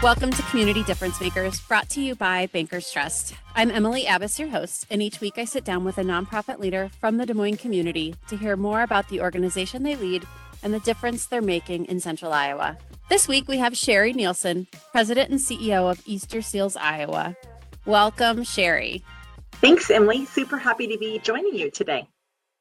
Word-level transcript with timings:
Welcome 0.00 0.30
to 0.30 0.42
Community 0.42 0.84
Difference 0.84 1.20
Makers, 1.20 1.58
brought 1.58 1.88
to 1.88 2.00
you 2.00 2.14
by 2.14 2.46
Bankers 2.46 2.92
Trust. 2.92 3.34
I'm 3.56 3.68
Emily 3.68 4.06
Abbas, 4.06 4.38
your 4.38 4.48
host, 4.48 4.86
and 4.90 5.02
each 5.02 5.20
week 5.20 5.38
I 5.38 5.44
sit 5.44 5.64
down 5.64 5.82
with 5.82 5.98
a 5.98 6.04
nonprofit 6.04 6.60
leader 6.60 6.88
from 7.00 7.16
the 7.16 7.26
Des 7.26 7.34
Moines 7.34 7.56
community 7.56 8.14
to 8.28 8.36
hear 8.36 8.54
more 8.54 8.82
about 8.82 9.08
the 9.08 9.20
organization 9.20 9.82
they 9.82 9.96
lead 9.96 10.24
and 10.62 10.72
the 10.72 10.78
difference 10.78 11.26
they're 11.26 11.42
making 11.42 11.86
in 11.86 11.98
central 11.98 12.32
Iowa. 12.32 12.78
This 13.08 13.26
week 13.26 13.48
we 13.48 13.58
have 13.58 13.76
Sherri 13.76 14.12
Nielsen, 14.12 14.68
President 14.92 15.30
and 15.30 15.40
CEO 15.40 15.90
of 15.90 15.98
Easterseals 16.04 16.76
Iowa. 16.80 17.36
Welcome, 17.84 18.44
Sherri. 18.44 19.02
Thanks, 19.54 19.90
Emily. 19.90 20.26
Super 20.26 20.58
happy 20.58 20.86
to 20.86 20.96
be 20.96 21.18
joining 21.18 21.56
you 21.56 21.72
today. 21.72 22.06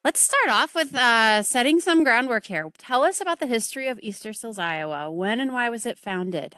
Let's 0.04 0.22
start 0.22 0.50
off 0.50 0.74
with 0.74 0.96
uh, 0.96 1.44
setting 1.44 1.82
some 1.82 2.04
groundwork 2.04 2.48
here. 2.48 2.72
Tell 2.80 3.04
us 3.04 3.22
about 3.22 3.40
the 3.40 3.46
history 3.46 3.90
of 3.90 4.00
Easterseals 4.00 4.58
Iowa. 4.58 5.12
When 5.12 5.40
and 5.40 5.54
why 5.54 5.70
was 5.70 5.86
it 5.86 6.00
founded? 6.00 6.56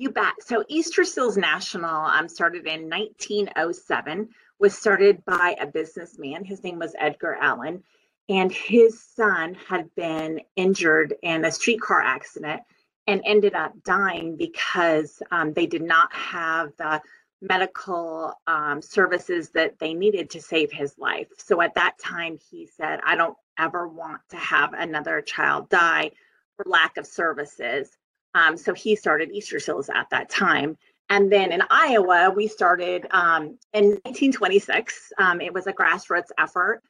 You 0.00 0.08
bet. 0.08 0.32
So 0.40 0.64
Easterseals 0.70 1.36
National 1.36 2.06
um, 2.06 2.26
started 2.26 2.66
in 2.66 2.88
1907, 2.88 4.30
was 4.58 4.74
started 4.74 5.22
by 5.26 5.56
a 5.60 5.66
businessman. 5.66 6.42
His 6.42 6.64
name 6.64 6.78
was 6.78 6.94
Edgar 6.98 7.36
Allen, 7.38 7.84
and 8.26 8.50
his 8.50 8.98
son 8.98 9.52
had 9.68 9.94
been 9.96 10.40
injured 10.56 11.16
in 11.22 11.44
a 11.44 11.50
streetcar 11.50 12.00
accident 12.00 12.62
and 13.06 13.20
ended 13.26 13.52
up 13.52 13.74
dying 13.84 14.38
because 14.38 15.22
um, 15.30 15.52
they 15.52 15.66
did 15.66 15.82
not 15.82 16.10
have 16.14 16.70
the 16.78 17.02
medical 17.42 18.32
um, 18.46 18.80
services 18.80 19.50
that 19.50 19.78
they 19.78 19.92
needed 19.92 20.30
to 20.30 20.40
save 20.40 20.72
his 20.72 20.96
life. 20.96 21.28
So 21.36 21.60
at 21.60 21.74
that 21.74 21.98
time, 21.98 22.38
he 22.50 22.66
said, 22.74 23.00
I 23.04 23.16
don't 23.16 23.36
ever 23.58 23.86
want 23.86 24.22
to 24.30 24.36
have 24.36 24.72
another 24.72 25.20
child 25.20 25.68
die 25.68 26.12
for 26.56 26.64
lack 26.66 26.96
of 26.96 27.06
services. 27.06 27.90
Um, 28.34 28.56
so 28.56 28.74
he 28.74 28.96
started 28.96 29.30
Easterseals 29.30 29.88
at 29.94 30.08
that 30.10 30.30
time. 30.30 30.76
And 31.08 31.30
then 31.30 31.50
in 31.50 31.62
Iowa, 31.70 32.32
we 32.34 32.46
started 32.46 33.06
um, 33.10 33.58
in 33.72 33.98
1926. 34.04 35.12
Um, 35.18 35.40
it 35.40 35.52
was 35.52 35.66
a 35.66 35.72
grassroots 35.72 36.30
effort 36.38 36.82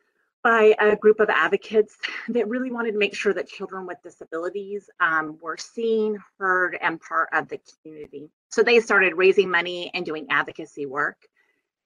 by 0.42 0.74
a 0.78 0.96
group 0.96 1.20
of 1.20 1.28
advocates 1.28 1.96
that 2.28 2.48
really 2.48 2.70
wanted 2.70 2.92
to 2.92 2.98
make 2.98 3.14
sure 3.14 3.32
that 3.34 3.48
children 3.48 3.86
with 3.86 3.98
disabilities 4.02 4.88
um, 5.00 5.38
were 5.42 5.56
seen, 5.56 6.18
heard, 6.38 6.76
and 6.80 7.00
part 7.00 7.28
of 7.32 7.48
the 7.48 7.58
community. 7.82 8.30
So 8.50 8.62
they 8.62 8.80
started 8.80 9.16
raising 9.16 9.50
money 9.50 9.90
and 9.92 10.04
doing 10.04 10.26
advocacy 10.30 10.86
work. 10.86 11.18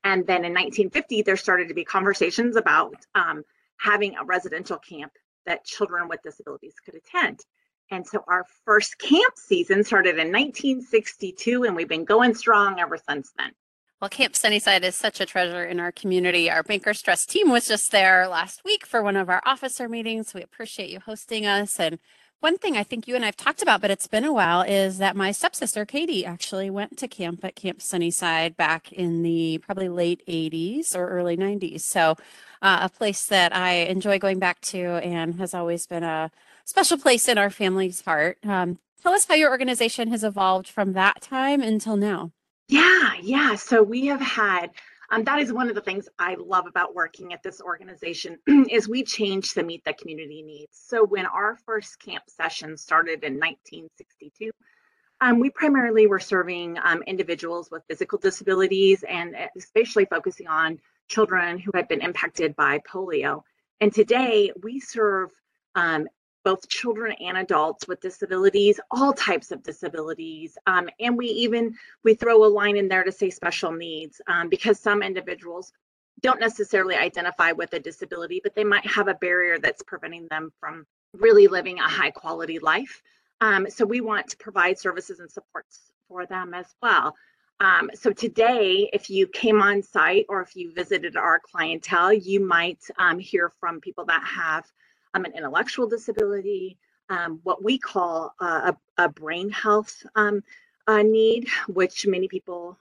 And 0.04 0.26
then 0.26 0.44
in 0.44 0.52
1950, 0.52 1.22
there 1.22 1.36
started 1.36 1.68
to 1.68 1.74
be 1.74 1.84
conversations 1.84 2.56
about 2.56 2.94
um, 3.14 3.42
having 3.78 4.16
a 4.16 4.24
residential 4.24 4.78
camp 4.78 5.12
that 5.46 5.64
children 5.64 6.08
with 6.08 6.22
disabilities 6.22 6.74
could 6.84 6.94
attend. 6.94 7.40
And 7.90 8.06
so 8.06 8.24
our 8.26 8.44
first 8.64 8.98
camp 8.98 9.34
season 9.36 9.84
started 9.84 10.18
in 10.18 10.32
1962, 10.32 11.64
and 11.64 11.76
we've 11.76 11.88
been 11.88 12.04
going 12.04 12.34
strong 12.34 12.80
ever 12.80 12.98
since 13.08 13.32
then. 13.36 13.52
Well, 14.00 14.10
Camp 14.10 14.36
Sunnyside 14.36 14.84
is 14.84 14.96
such 14.96 15.20
a 15.20 15.26
treasure 15.26 15.64
in 15.64 15.80
our 15.80 15.92
community. 15.92 16.50
Our 16.50 16.62
Bankers 16.62 17.00
Trust 17.00 17.30
team 17.30 17.50
was 17.50 17.68
just 17.68 17.90
there 17.90 18.28
last 18.28 18.64
week 18.64 18.84
for 18.84 19.02
one 19.02 19.16
of 19.16 19.30
our 19.30 19.40
officer 19.46 19.88
meetings. 19.88 20.34
We 20.34 20.42
appreciate 20.42 20.90
you 20.90 21.00
hosting 21.00 21.46
us. 21.46 21.78
And 21.80 21.98
one 22.40 22.58
thing 22.58 22.76
I 22.76 22.82
think 22.82 23.08
you 23.08 23.14
and 23.16 23.24
I've 23.24 23.38
talked 23.38 23.62
about, 23.62 23.80
but 23.80 23.90
it's 23.90 24.06
been 24.06 24.24
a 24.24 24.32
while, 24.32 24.60
is 24.60 24.98
that 24.98 25.16
my 25.16 25.32
stepsister 25.32 25.86
Katie 25.86 26.26
actually 26.26 26.68
went 26.68 26.98
to 26.98 27.08
camp 27.08 27.42
at 27.44 27.56
Camp 27.56 27.80
Sunnyside 27.80 28.58
back 28.58 28.92
in 28.92 29.22
the 29.22 29.56
probably 29.58 29.88
late 29.88 30.22
80s 30.26 30.94
or 30.94 31.08
early 31.08 31.38
90s. 31.38 31.80
So, 31.80 32.16
uh, 32.60 32.80
a 32.82 32.88
place 32.90 33.24
that 33.28 33.56
I 33.56 33.70
enjoy 33.72 34.18
going 34.18 34.38
back 34.38 34.60
to 34.62 34.78
and 35.02 35.36
has 35.36 35.54
always 35.54 35.86
been 35.86 36.02
a 36.02 36.30
special 36.64 36.98
place 36.98 37.28
in 37.28 37.38
our 37.38 37.50
family's 37.50 38.00
heart. 38.02 38.38
Um, 38.44 38.78
tell 39.02 39.12
us 39.12 39.26
how 39.26 39.34
your 39.34 39.50
organization 39.50 40.08
has 40.08 40.24
evolved 40.24 40.68
from 40.68 40.92
that 40.94 41.20
time 41.20 41.62
until 41.62 41.96
now. 41.96 42.32
Yeah, 42.68 43.12
yeah. 43.22 43.54
So 43.56 43.82
we 43.82 44.06
have 44.06 44.20
had 44.20 44.70
um, 45.10 45.24
that 45.24 45.38
is 45.38 45.52
one 45.52 45.68
of 45.68 45.74
the 45.74 45.80
things 45.80 46.08
I 46.18 46.34
love 46.34 46.66
about 46.66 46.94
working 46.94 47.32
at 47.32 47.42
this 47.42 47.60
organization 47.60 48.38
is 48.70 48.88
we 48.88 49.04
change 49.04 49.52
to 49.52 49.62
meet 49.62 49.84
the 49.84 49.92
community 49.92 50.42
needs. 50.42 50.72
So 50.72 51.04
when 51.04 51.26
our 51.26 51.56
first 51.66 52.00
camp 52.00 52.24
session 52.28 52.76
started 52.76 53.22
in 53.22 53.34
1962, 53.34 54.50
um, 55.20 55.38
we 55.38 55.50
primarily 55.50 56.06
were 56.06 56.18
serving 56.18 56.78
um, 56.82 57.02
individuals 57.02 57.70
with 57.70 57.84
physical 57.88 58.18
disabilities 58.18 59.04
and 59.08 59.36
especially 59.56 60.06
focusing 60.06 60.48
on 60.48 60.78
children 61.08 61.58
who 61.58 61.70
had 61.74 61.86
been 61.86 62.00
impacted 62.00 62.56
by 62.56 62.80
polio. 62.80 63.42
And 63.80 63.92
today 63.94 64.52
we 64.62 64.80
serve 64.80 65.30
um, 65.74 66.08
both 66.44 66.68
children 66.68 67.12
and 67.20 67.38
adults 67.38 67.88
with 67.88 68.00
disabilities, 68.00 68.78
all 68.90 69.12
types 69.12 69.50
of 69.50 69.62
disabilities. 69.62 70.56
Um, 70.66 70.88
and 71.00 71.16
we 71.16 71.26
even, 71.26 71.74
we 72.04 72.14
throw 72.14 72.44
a 72.44 72.46
line 72.46 72.76
in 72.76 72.88
there 72.88 73.04
to 73.04 73.12
say 73.12 73.30
special 73.30 73.72
needs 73.72 74.20
um, 74.28 74.48
because 74.48 74.78
some 74.78 75.02
individuals 75.02 75.72
don't 76.20 76.40
necessarily 76.40 76.94
identify 76.94 77.52
with 77.52 77.72
a 77.72 77.80
disability, 77.80 78.40
but 78.42 78.54
they 78.54 78.64
might 78.64 78.86
have 78.86 79.08
a 79.08 79.14
barrier 79.14 79.58
that's 79.58 79.82
preventing 79.82 80.26
them 80.30 80.52
from 80.60 80.86
really 81.14 81.48
living 81.48 81.78
a 81.78 81.88
high 81.88 82.10
quality 82.10 82.58
life. 82.58 83.02
Um, 83.40 83.66
so 83.68 83.84
we 83.84 84.00
want 84.00 84.28
to 84.28 84.36
provide 84.36 84.78
services 84.78 85.20
and 85.20 85.30
supports 85.30 85.80
for 86.08 86.26
them 86.26 86.54
as 86.54 86.66
well. 86.82 87.14
Um, 87.60 87.90
so 87.94 88.10
today, 88.10 88.90
if 88.92 89.08
you 89.08 89.26
came 89.26 89.62
on 89.62 89.82
site 89.82 90.26
or 90.28 90.42
if 90.42 90.56
you 90.56 90.72
visited 90.72 91.16
our 91.16 91.40
clientele, 91.40 92.12
you 92.12 92.44
might 92.44 92.80
um, 92.98 93.18
hear 93.18 93.50
from 93.60 93.80
people 93.80 94.04
that 94.06 94.24
have 94.24 94.64
um, 95.14 95.24
an 95.24 95.32
intellectual 95.32 95.86
disability, 95.86 96.76
um, 97.08 97.40
what 97.44 97.62
we 97.62 97.78
call 97.78 98.34
uh, 98.40 98.72
a, 98.98 99.04
a, 99.04 99.08
brain 99.08 99.50
health 99.50 100.04
um, 100.16 100.42
uh, 100.86 101.02
need, 101.02 101.48
which 101.68 102.06
many 102.06 102.28
people 102.28 102.78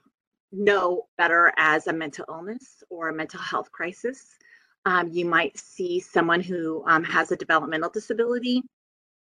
know 0.52 1.06
better 1.16 1.52
as 1.56 1.86
a 1.86 1.92
mental 1.92 2.24
illness 2.28 2.82
or 2.90 3.08
a 3.08 3.14
mental 3.14 3.40
health 3.40 3.70
crisis. 3.70 4.36
Um, 4.86 5.10
you 5.10 5.24
might 5.24 5.58
see 5.58 6.00
someone 6.00 6.40
who 6.40 6.84
um, 6.86 7.04
has 7.04 7.32
a 7.32 7.36
developmental 7.36 7.90
disability, 7.90 8.62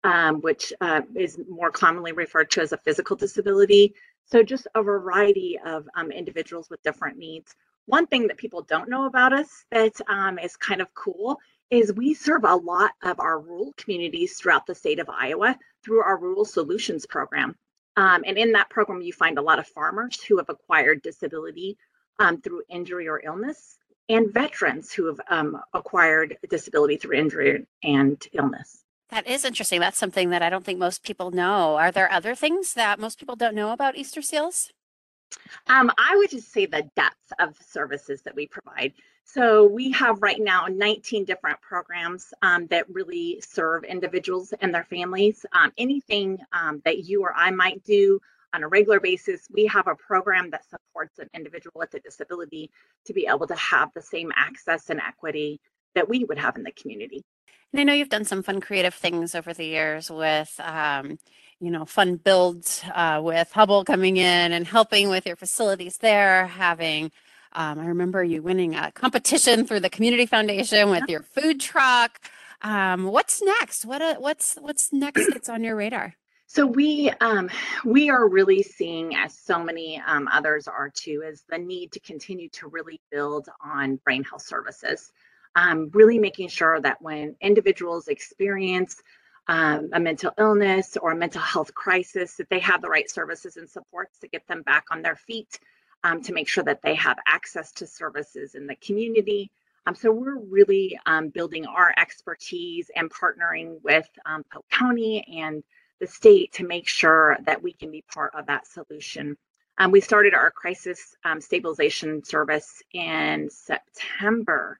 um, 0.03 0.41
which 0.41 0.71
uh, 0.79 1.01
is 1.15 1.39
more 1.49 1.71
commonly 1.71 2.11
referred 2.11 2.49
to 2.51 2.61
as 2.61 2.71
a 2.71 2.77
physical 2.77 3.15
disability. 3.15 3.93
So, 4.25 4.43
just 4.43 4.67
a 4.75 4.83
variety 4.83 5.59
of 5.65 5.87
individuals 6.13 6.69
with 6.69 6.81
different 6.83 7.17
needs. 7.17 7.55
One 7.87 8.05
thing 8.05 8.27
that 8.27 8.37
people 8.37 8.61
don't 8.61 8.89
know 8.89 9.05
about 9.05 9.33
us 9.33 9.65
that 9.71 9.99
is 10.41 10.55
kind 10.55 10.81
of 10.81 10.93
cool 10.93 11.39
is 11.69 11.93
we 11.93 12.13
serve 12.13 12.43
a 12.43 12.55
lot 12.55 12.91
of 13.03 13.19
our 13.19 13.39
rural 13.39 13.73
communities 13.77 14.37
throughout 14.37 14.65
the 14.65 14.75
state 14.75 14.99
of 14.99 15.09
Iowa 15.09 15.57
through 15.83 16.01
our 16.01 16.17
Rural 16.17 16.45
Solutions 16.45 17.05
Program. 17.05 17.55
Um, 17.95 18.23
and 18.25 18.37
in 18.37 18.53
that 18.53 18.69
program, 18.69 19.01
you 19.01 19.13
find 19.13 19.37
a 19.37 19.41
lot 19.41 19.59
of 19.59 19.67
farmers 19.67 20.21
who 20.23 20.37
have 20.37 20.49
acquired 20.49 21.01
disability 21.01 21.77
um, 22.19 22.41
through 22.41 22.63
injury 22.69 23.07
or 23.07 23.21
illness, 23.23 23.77
and 24.09 24.33
veterans 24.33 24.91
who 24.91 25.05
have 25.05 25.21
um, 25.29 25.59
acquired 25.73 26.37
disability 26.49 26.97
through 26.97 27.17
injury 27.17 27.65
and 27.83 28.27
illness. 28.33 28.83
That 29.09 29.27
is 29.27 29.43
interesting. 29.43 29.79
That's 29.79 29.97
something 29.97 30.29
that 30.29 30.41
I 30.41 30.49
don't 30.49 30.63
think 30.63 30.79
most 30.79 31.03
people 31.03 31.31
know. 31.31 31.77
Are 31.77 31.91
there 31.91 32.11
other 32.11 32.35
things 32.35 32.73
that 32.73 32.99
most 32.99 33.19
people 33.19 33.35
don't 33.35 33.55
know 33.55 33.71
about 33.71 33.95
Easterseals? 33.95 34.69
Um, 35.67 35.91
I 35.97 36.15
would 36.17 36.29
just 36.29 36.51
say 36.51 36.65
the 36.65 36.89
depth 36.95 37.33
of 37.39 37.55
services 37.61 38.21
that 38.23 38.35
we 38.35 38.47
provide. 38.47 38.93
So 39.31 39.67
we 39.67 39.91
have 39.91 40.23
right 40.23 40.39
now 40.39 40.65
19 40.65 41.23
different 41.25 41.61
programs 41.61 42.33
um, 42.41 42.65
that 42.67 42.89
really 42.89 43.39
serve 43.47 43.83
individuals 43.83 44.53
and 44.59 44.73
their 44.73 44.85
families. 44.85 45.45
Um, 45.53 45.71
anything 45.77 46.39
um, 46.51 46.81
that 46.83 47.03
you 47.03 47.21
or 47.21 47.31
I 47.35 47.51
might 47.51 47.83
do 47.83 48.19
on 48.55 48.63
a 48.63 48.67
regular 48.67 48.99
basis, 48.99 49.47
we 49.51 49.67
have 49.67 49.87
a 49.87 49.93
program 49.93 50.49
that 50.49 50.67
supports 50.67 51.19
an 51.19 51.29
individual 51.35 51.73
with 51.75 51.93
a 51.93 51.99
disability 51.99 52.71
to 53.05 53.13
be 53.13 53.27
able 53.27 53.45
to 53.45 53.55
have 53.55 53.91
the 53.93 54.01
same 54.01 54.31
access 54.35 54.89
and 54.89 54.99
equity 54.99 55.61
that 55.93 56.09
we 56.09 56.23
would 56.23 56.39
have 56.39 56.55
in 56.55 56.63
the 56.63 56.71
community. 56.71 57.23
And 57.71 57.79
I 57.79 57.83
know 57.83 57.93
you've 57.93 58.09
done 58.09 58.25
some 58.25 58.41
fun 58.41 58.61
creative 58.61 58.95
things 58.95 59.35
over 59.35 59.53
the 59.53 59.65
years 59.65 60.09
with, 60.09 60.59
um, 60.59 61.19
you 61.59 61.69
know, 61.69 61.85
fun 61.85 62.15
builds 62.15 62.83
uh, 62.95 63.21
with 63.23 63.51
Hubbell 63.53 63.85
coming 63.85 64.17
in 64.17 64.53
and 64.53 64.65
helping 64.65 65.09
with 65.09 65.27
your 65.27 65.35
facilities 65.35 65.97
there, 65.97 66.47
having 66.47 67.11
um, 67.53 67.79
I 67.79 67.85
remember 67.87 68.23
you 68.23 68.41
winning 68.41 68.75
a 68.75 68.91
competition 68.91 69.65
through 69.65 69.79
the 69.81 69.89
community 69.89 70.25
foundation 70.25 70.89
with 70.89 71.03
your 71.07 71.23
food 71.23 71.59
truck. 71.59 72.19
Um, 72.61 73.05
what's 73.05 73.41
next? 73.41 73.85
What 73.85 74.01
uh, 74.01 74.15
what's 74.19 74.55
what's 74.55 74.91
next 74.91 75.27
that's 75.31 75.49
on 75.49 75.63
your 75.63 75.75
radar? 75.75 76.15
So 76.45 76.65
we 76.65 77.11
um, 77.21 77.49
we 77.85 78.09
are 78.09 78.27
really 78.27 78.63
seeing, 78.63 79.15
as 79.15 79.37
so 79.37 79.63
many 79.63 80.01
um, 80.05 80.27
others 80.31 80.67
are 80.67 80.89
too, 80.89 81.23
is 81.25 81.43
the 81.49 81.57
need 81.57 81.91
to 81.93 81.99
continue 81.99 82.49
to 82.49 82.67
really 82.67 82.99
build 83.11 83.47
on 83.63 83.97
brain 83.97 84.23
health 84.23 84.41
services. 84.41 85.11
Um, 85.55 85.89
really 85.93 86.19
making 86.19 86.49
sure 86.49 86.79
that 86.81 87.01
when 87.01 87.35
individuals 87.41 88.07
experience 88.07 89.01
um, 89.47 89.89
a 89.93 89.99
mental 89.99 90.31
illness 90.37 90.95
or 90.95 91.11
a 91.11 91.15
mental 91.15 91.41
health 91.41 91.73
crisis, 91.73 92.35
that 92.35 92.49
they 92.49 92.59
have 92.59 92.81
the 92.81 92.89
right 92.89 93.09
services 93.09 93.57
and 93.57 93.67
supports 93.67 94.19
to 94.19 94.27
get 94.27 94.45
them 94.47 94.61
back 94.61 94.85
on 94.91 95.01
their 95.01 95.15
feet 95.15 95.59
um, 96.03 96.21
to 96.23 96.33
make 96.33 96.47
sure 96.47 96.63
that 96.63 96.81
they 96.81 96.95
have 96.95 97.17
access 97.27 97.71
to 97.73 97.87
services 97.87 98.55
in 98.55 98.67
the 98.67 98.75
community. 98.75 99.51
Um, 99.85 99.95
so 99.95 100.11
we're 100.11 100.37
really 100.37 100.99
um, 101.05 101.29
building 101.29 101.65
our 101.65 101.93
expertise 101.97 102.91
and 102.95 103.09
partnering 103.09 103.81
with 103.83 104.07
um, 104.25 104.43
Polk 104.51 104.65
County 104.69 105.25
and 105.39 105.63
the 105.99 106.07
state 106.07 106.53
to 106.53 106.65
make 106.65 106.87
sure 106.87 107.37
that 107.45 107.61
we 107.61 107.73
can 107.73 107.91
be 107.91 108.03
part 108.13 108.33
of 108.35 108.45
that 108.47 108.67
solution. 108.67 109.37
Um, 109.77 109.91
we 109.91 110.01
started 110.01 110.33
our 110.33 110.51
crisis 110.51 111.15
um, 111.23 111.39
stabilization 111.39 112.23
service 112.23 112.83
in 112.93 113.49
September, 113.49 114.77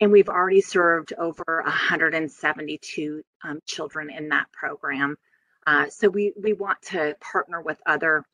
and 0.00 0.12
we've 0.12 0.28
already 0.28 0.60
served 0.60 1.12
over 1.18 1.62
172 1.64 3.22
um, 3.42 3.60
children 3.66 4.10
in 4.10 4.28
that 4.28 4.50
program. 4.52 5.16
Uh, 5.66 5.86
so 5.88 6.08
we, 6.08 6.32
we 6.40 6.52
want 6.52 6.80
to 6.82 7.16
partner 7.20 7.60
with 7.60 7.80
other 7.86 8.24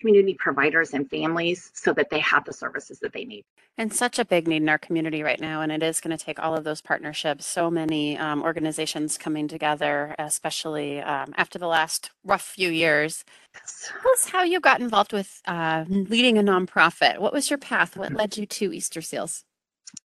community 0.00 0.34
providers 0.34 0.94
and 0.94 1.08
families 1.08 1.70
so 1.74 1.92
that 1.92 2.10
they 2.10 2.18
have 2.20 2.44
the 2.44 2.52
services 2.52 2.98
that 3.00 3.12
they 3.12 3.24
need. 3.24 3.44
And 3.78 3.92
such 3.92 4.18
a 4.18 4.24
big 4.24 4.46
need 4.48 4.62
in 4.62 4.68
our 4.68 4.78
community 4.78 5.22
right 5.22 5.40
now. 5.40 5.62
And 5.62 5.72
it 5.72 5.82
is 5.82 6.00
going 6.00 6.16
to 6.16 6.22
take 6.22 6.38
all 6.38 6.54
of 6.54 6.64
those 6.64 6.82
partnerships. 6.82 7.46
So 7.46 7.70
many 7.70 8.18
um, 8.18 8.42
organizations 8.42 9.16
coming 9.16 9.48
together, 9.48 10.14
especially 10.18 11.00
um, 11.00 11.32
after 11.36 11.58
the 11.58 11.68
last 11.68 12.10
rough 12.24 12.42
few 12.42 12.70
years. 12.70 13.24
Tell 13.54 14.12
us 14.12 14.28
how 14.28 14.42
you 14.42 14.60
got 14.60 14.80
involved 14.80 15.12
with 15.12 15.40
uh, 15.46 15.84
leading 15.88 16.36
a 16.36 16.42
nonprofit. 16.42 17.18
What 17.18 17.32
was 17.32 17.48
your 17.48 17.58
path? 17.58 17.96
What 17.96 18.12
led 18.12 18.36
you 18.36 18.46
to 18.46 18.70
Easterseals? 18.70 19.44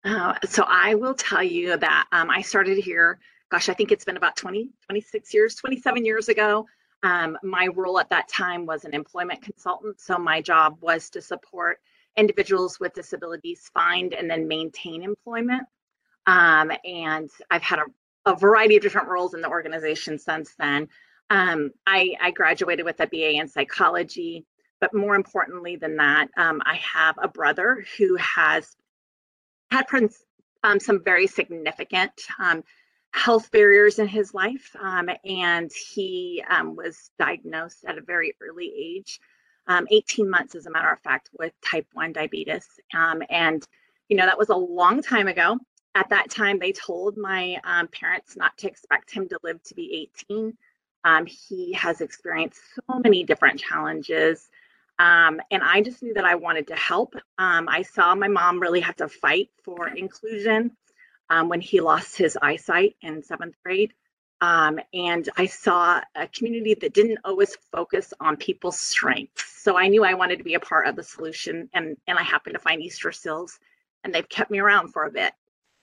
Uh, 0.03 0.35
so 0.45 0.65
I 0.67 0.95
will 0.95 1.13
tell 1.13 1.43
you 1.43 1.77
that 1.77 2.05
um, 2.11 2.29
I 2.29 2.41
started 2.41 2.77
here, 2.77 3.19
gosh, 3.49 3.69
I 3.69 3.73
think 3.73 3.91
it's 3.91 4.05
been 4.05 4.17
about 4.17 4.35
20, 4.35 4.69
26 4.85 5.33
years, 5.33 5.55
27 5.55 6.05
years 6.05 6.29
ago. 6.29 6.65
Um, 7.03 7.37
my 7.43 7.67
role 7.67 7.99
at 7.99 8.09
that 8.09 8.27
time 8.27 8.65
was 8.65 8.85
an 8.85 8.93
employment 8.93 9.41
consultant. 9.41 9.99
So 10.01 10.17
my 10.17 10.41
job 10.41 10.77
was 10.81 11.09
to 11.11 11.21
support 11.21 11.79
individuals 12.15 12.79
with 12.79 12.93
disabilities 12.93 13.69
find 13.73 14.13
and 14.13 14.29
then 14.29 14.47
maintain 14.47 15.03
employment. 15.03 15.63
Um, 16.25 16.71
and 16.83 17.29
I've 17.49 17.61
had 17.61 17.79
a, 17.79 18.31
a, 18.31 18.35
variety 18.35 18.75
of 18.75 18.81
different 18.81 19.07
roles 19.07 19.33
in 19.33 19.41
the 19.41 19.49
organization 19.49 20.17
since 20.17 20.53
then. 20.59 20.89
Um, 21.29 21.71
I, 21.85 22.15
I, 22.19 22.31
graduated 22.31 22.83
with 22.85 22.99
a 22.99 23.07
BA 23.07 23.33
in 23.33 23.47
psychology, 23.47 24.45
but 24.81 24.93
more 24.93 25.15
importantly 25.15 25.77
than 25.77 25.97
that, 25.97 26.27
um, 26.35 26.61
I 26.65 26.75
have 26.75 27.15
a 27.21 27.27
brother 27.27 27.85
who 27.97 28.15
has 28.15 28.75
had 29.71 29.85
um, 30.63 30.79
some 30.79 31.03
very 31.03 31.27
significant 31.27 32.11
um, 32.39 32.63
health 33.17 33.51
barriers 33.51 33.97
in 33.99 34.07
his 34.07 34.33
life, 34.33 34.75
um, 34.79 35.09
and 35.25 35.71
he 35.73 36.43
um, 36.49 36.75
was 36.75 37.09
diagnosed 37.17 37.83
at 37.85 37.97
a 37.97 38.01
very 38.01 38.35
early 38.41 38.71
age, 38.77 39.19
um, 39.65 39.87
18 39.91 40.29
months, 40.29 40.53
as 40.53 40.67
a 40.67 40.71
matter 40.71 40.91
of 40.91 40.99
fact, 40.99 41.29
with 41.37 41.51
type 41.61 41.87
1 41.93 42.13
diabetes. 42.13 42.67
Um, 42.93 43.23
and, 43.29 43.67
you 44.07 44.15
know, 44.17 44.25
that 44.25 44.37
was 44.37 44.49
a 44.49 44.55
long 44.55 45.01
time 45.01 45.27
ago. 45.27 45.57
At 45.95 46.09
that 46.09 46.29
time, 46.29 46.59
they 46.59 46.71
told 46.71 47.17
my 47.17 47.59
um, 47.63 47.87
parents 47.87 48.37
not 48.37 48.55
to 48.59 48.67
expect 48.67 49.11
him 49.11 49.27
to 49.29 49.39
live 49.43 49.63
to 49.63 49.73
be 49.73 50.07
18. 50.29 50.55
Um, 51.03 51.25
he 51.25 51.73
has 51.73 52.01
experienced 52.01 52.61
so 52.75 52.99
many 52.99 53.23
different 53.23 53.59
challenges. 53.59 54.47
and 54.99 55.41
I 55.51 55.81
just 55.81 56.03
knew 56.03 56.13
that 56.13 56.25
I 56.25 56.35
wanted 56.35 56.67
to 56.67 56.75
help. 56.75 57.15
I 57.39 57.81
saw 57.81 58.13
my 58.13 58.27
mom 58.27 58.59
really 58.59 58.81
have 58.81 58.97
to 58.97 59.09
fight 59.09 59.49
for 59.63 59.89
inclusion 59.89 60.71
um, 61.29 61.49
when 61.49 61.61
he 61.61 61.81
lost 61.81 62.17
his 62.17 62.37
eyesight 62.41 62.95
in 63.01 63.23
seventh 63.23 63.55
grade. 63.63 63.93
Um, 64.39 64.79
and 64.93 65.27
I 65.37 65.47
saw 65.47 66.01
a 66.15 66.27
community 66.27 66.75
that 66.75 66.93
didn't 66.93 67.17
always 67.25 67.55
focus 67.71 68.13
on 68.19 68.37
people's 68.37 68.79
strengths. 68.79 69.63
So 69.63 69.77
I 69.77 69.87
knew 69.87 70.03
I 70.03 70.13
wanted 70.13 70.37
to 70.37 70.43
be 70.43 70.53
a 70.53 70.59
part 70.59 70.87
of 70.87 70.95
the 70.95 71.03
solution, 71.03 71.69
and 71.73 71.97
and 72.07 72.19
I 72.19 72.23
happened 72.23 72.53
to 72.53 72.59
find 72.59 72.81
Easterseals, 72.81 73.57
and 74.03 74.13
they've 74.13 74.29
kept 74.29 74.51
me 74.51 74.59
around 74.59 74.89
for 74.89 75.05
a 75.05 75.11
bit. 75.11 75.33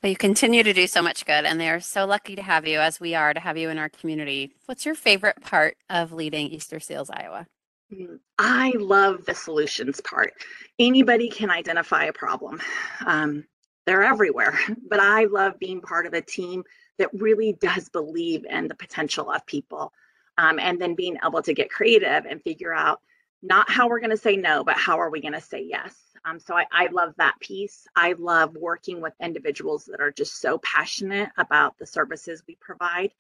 But 0.00 0.11
you 0.11 0.17
continue 0.17 0.62
to 0.62 0.73
do 0.73 0.87
so 0.87 1.02
much 1.02 1.26
good, 1.26 1.44
and 1.44 1.61
they're 1.61 1.81
so 1.81 2.06
lucky 2.06 2.37
to 2.37 2.43
have 2.43 2.67
you, 2.67 2.79
as 2.79 3.00
we 3.00 3.14
are 3.14 3.35
to 3.35 3.41
have 3.41 3.56
you 3.56 3.70
in 3.70 3.79
our 3.79 3.88
community. 3.88 4.55
What's 4.67 4.87
your 4.87 4.94
favorite 4.94 5.41
part 5.41 5.76
of 5.91 6.12
leading 6.12 6.50
Easterseals 6.50 7.08
Iowa? 7.12 7.46
Mm, 7.93 8.19
I 8.38 8.73
love 8.76 9.25
the 9.25 9.35
solutions 9.35 10.00
part. 10.00 10.32
Anybody 10.79 11.29
can 11.29 11.50
identify 11.50 12.05
a 12.05 12.12
problem. 12.12 12.61
Um, 13.05 13.44
they're 13.86 14.02
everywhere. 14.02 14.58
But 14.88 15.00
I 15.00 15.25
love 15.25 15.58
being 15.58 15.81
part 15.81 16.06
of 16.06 16.14
a 16.14 16.20
team 16.20 16.64
that 16.98 17.10
really 17.12 17.54
does 17.60 17.88
believe 17.88 18.44
in 18.44 18.69
the 18.69 18.75
potential 18.75 19.31
of 19.31 19.44
people. 19.46 19.92
Um, 20.36 20.58
and 20.58 20.81
then 20.81 20.94
being 20.94 21.16
able 21.25 21.42
to 21.42 21.54
get 21.54 21.70
creative 21.70 22.26
and 22.26 22.42
figure 22.42 22.75
out 22.75 23.00
not 23.42 23.70
how 23.70 23.88
we're 23.88 24.00
going 24.00 24.10
to 24.10 24.16
say 24.16 24.36
no, 24.36 24.64
but 24.64 24.76
how 24.76 24.98
are 24.98 25.10
we 25.10 25.20
going 25.20 25.34
to 25.34 25.40
say 25.40 25.64
yes. 25.69 25.94
Um, 26.25 26.40
so 26.40 26.56
I, 26.56 26.64
I 26.72 26.86
love 26.86 27.14
that 27.19 27.38
piece. 27.40 27.86
I 27.94 28.14
love 28.19 28.56
working 28.56 29.00
with 29.00 29.12
individuals 29.20 29.84
that 29.86 30.00
are 30.00 30.10
just 30.10 30.40
so 30.40 30.58
passionate 30.58 31.28
about 31.36 31.76
the 31.78 31.86
services 31.86 32.42
we 32.48 32.56
provide. 32.60 33.12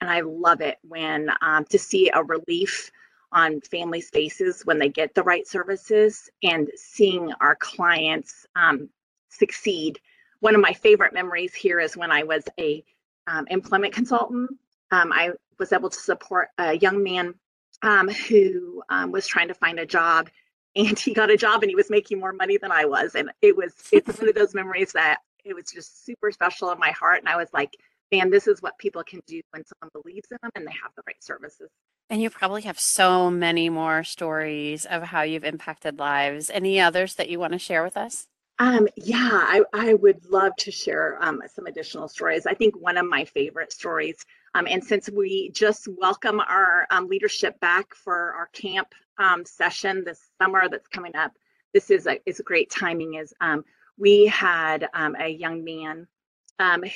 And 0.00 0.08
I 0.10 0.20
love 0.20 0.60
it 0.60 0.78
when 0.82 1.30
um, 1.42 1.64
to 1.66 1.78
see 1.78 2.10
a 2.14 2.22
relief 2.22 2.90
on 3.32 3.60
families' 3.62 4.10
faces 4.10 4.62
when 4.64 4.78
they 4.78 4.88
get 4.88 5.14
the 5.14 5.22
right 5.22 5.46
services 5.46 6.30
and 6.42 6.70
seeing 6.76 7.32
our 7.40 7.56
clients 7.56 8.46
um, 8.56 8.88
succeed 9.28 9.98
one 10.42 10.56
of 10.56 10.60
my 10.60 10.72
favorite 10.72 11.14
memories 11.14 11.54
here 11.54 11.78
is 11.78 11.96
when 11.96 12.10
I 12.10 12.24
was 12.24 12.42
a 12.58 12.84
um, 13.28 13.46
employment 13.48 13.94
consultant. 13.94 14.50
Um, 14.90 15.12
I 15.12 15.30
was 15.58 15.72
able 15.72 15.88
to 15.88 15.98
support 15.98 16.48
a 16.58 16.76
young 16.76 17.04
man 17.04 17.34
um, 17.82 18.08
who 18.08 18.82
um, 18.88 19.12
was 19.12 19.26
trying 19.28 19.48
to 19.48 19.54
find 19.54 19.78
a 19.78 19.86
job, 19.86 20.28
and 20.74 20.98
he 20.98 21.14
got 21.14 21.30
a 21.30 21.36
job, 21.36 21.62
and 21.62 21.70
he 21.70 21.76
was 21.76 21.90
making 21.90 22.18
more 22.18 22.32
money 22.32 22.56
than 22.56 22.72
I 22.72 22.84
was, 22.86 23.14
and 23.14 23.30
it 23.40 23.56
was 23.56 23.72
it's 23.92 24.18
one 24.18 24.28
of 24.28 24.34
those 24.34 24.52
memories 24.52 24.92
that 24.92 25.18
it 25.44 25.54
was 25.54 25.66
just 25.72 26.04
super 26.04 26.32
special 26.32 26.72
in 26.72 26.78
my 26.78 26.90
heart, 26.90 27.20
and 27.20 27.28
I 27.28 27.36
was 27.36 27.48
like, 27.54 27.76
man, 28.10 28.28
this 28.28 28.48
is 28.48 28.60
what 28.60 28.76
people 28.78 29.04
can 29.04 29.22
do 29.28 29.40
when 29.52 29.62
someone 29.64 29.90
believes 30.02 30.26
in 30.30 30.38
them 30.42 30.50
and 30.56 30.66
they 30.66 30.72
have 30.82 30.92
the 30.96 31.02
right 31.06 31.22
services. 31.22 31.70
And 32.10 32.20
you 32.20 32.30
probably 32.30 32.62
have 32.62 32.78
so 32.78 33.30
many 33.30 33.70
more 33.70 34.04
stories 34.04 34.84
of 34.84 35.04
how 35.04 35.22
you've 35.22 35.44
impacted 35.44 35.98
lives. 35.98 36.50
Any 36.50 36.78
others 36.78 37.14
that 37.14 37.30
you 37.30 37.38
want 37.38 37.54
to 37.54 37.58
share 37.58 37.82
with 37.82 37.96
us? 37.96 38.26
Um, 38.58 38.86
yeah, 38.96 39.30
I, 39.32 39.62
I 39.72 39.94
would 39.94 40.24
love 40.26 40.52
to 40.58 40.70
share 40.70 41.18
um, 41.20 41.42
some 41.52 41.66
additional 41.66 42.08
stories. 42.08 42.46
I 42.46 42.54
think 42.54 42.76
one 42.80 42.96
of 42.96 43.06
my 43.06 43.24
favorite 43.24 43.72
stories, 43.72 44.24
um, 44.54 44.66
and 44.68 44.84
since 44.84 45.08
we 45.10 45.50
just 45.50 45.88
welcome 45.88 46.38
our 46.38 46.86
um, 46.90 47.08
leadership 47.08 47.58
back 47.60 47.94
for 47.94 48.34
our 48.34 48.48
camp 48.52 48.88
um, 49.18 49.44
session 49.44 50.04
this 50.04 50.20
summer 50.40 50.68
that's 50.68 50.86
coming 50.86 51.16
up, 51.16 51.32
this 51.72 51.90
is 51.90 52.06
a, 52.06 52.20
is 52.26 52.40
a 52.40 52.44
great 52.44 52.70
timing. 52.70 53.14
Is 53.14 53.32
um, 53.40 53.64
we 53.98 54.26
had 54.26 54.88
a 54.94 55.28
young 55.28 55.64
man 55.64 56.06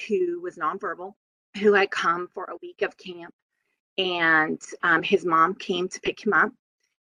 who 0.09 0.40
was 0.40 0.57
nonverbal, 0.57 1.14
who 1.59 1.73
had 1.73 1.90
come 1.90 2.28
for 2.33 2.45
a 2.45 2.59
week 2.62 2.83
of 2.83 2.97
camp, 2.97 3.35
and 3.99 4.61
his 5.02 5.25
mom 5.25 5.54
came 5.54 5.88
to 5.88 6.00
pick 6.00 6.25
him 6.25 6.35
up, 6.35 6.52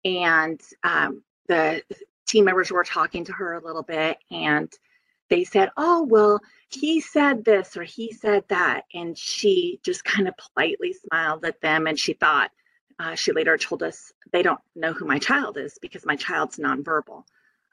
and 0.03 0.61
the 1.47 1.81
team 2.27 2.45
members 2.45 2.71
were 2.71 2.83
talking 2.83 3.25
to 3.25 3.33
her 3.33 3.53
a 3.53 3.65
little 3.65 3.83
bit 3.83 4.17
and 4.31 4.71
they 5.29 5.43
said, 5.43 5.69
Oh, 5.77 6.03
well, 6.03 6.39
he 6.69 7.01
said 7.01 7.43
this 7.43 7.75
or 7.77 7.83
he 7.83 8.11
said 8.11 8.43
that. 8.49 8.83
And 8.93 9.17
she 9.17 9.79
just 9.83 10.03
kind 10.03 10.27
of 10.27 10.35
politely 10.37 10.93
smiled 10.93 11.45
at 11.45 11.61
them 11.61 11.87
and 11.87 11.97
she 11.97 12.13
thought, 12.13 12.51
uh, 12.99 13.15
she 13.15 13.31
later 13.31 13.57
told 13.57 13.83
us, 13.83 14.11
they 14.31 14.43
don't 14.43 14.59
know 14.75 14.93
who 14.93 15.05
my 15.05 15.17
child 15.19 15.57
is 15.57 15.77
because 15.81 16.05
my 16.05 16.15
child's 16.15 16.57
nonverbal. 16.57 17.23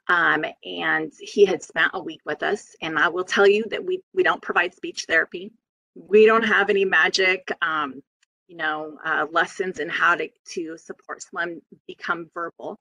Um, 0.07 0.43
and 0.65 1.13
he 1.19 1.45
had 1.45 1.61
spent 1.61 1.91
a 1.93 2.01
week 2.01 2.21
with 2.25 2.43
us. 2.43 2.75
And 2.81 2.97
I 2.97 3.07
will 3.09 3.23
tell 3.23 3.47
you 3.47 3.63
that 3.69 3.85
we, 3.85 4.01
we 4.13 4.23
don't 4.23 4.41
provide 4.41 4.73
speech 4.73 5.05
therapy. 5.07 5.51
We 5.95 6.25
don't 6.25 6.43
have 6.43 6.69
any 6.69 6.85
magic, 6.85 7.51
um, 7.61 8.01
you 8.47 8.57
know, 8.57 8.97
uh, 9.05 9.27
lessons 9.31 9.79
in 9.79 9.89
how 9.89 10.15
to, 10.15 10.27
to 10.53 10.77
support 10.77 11.21
someone 11.21 11.61
become 11.87 12.29
verbal. 12.33 12.79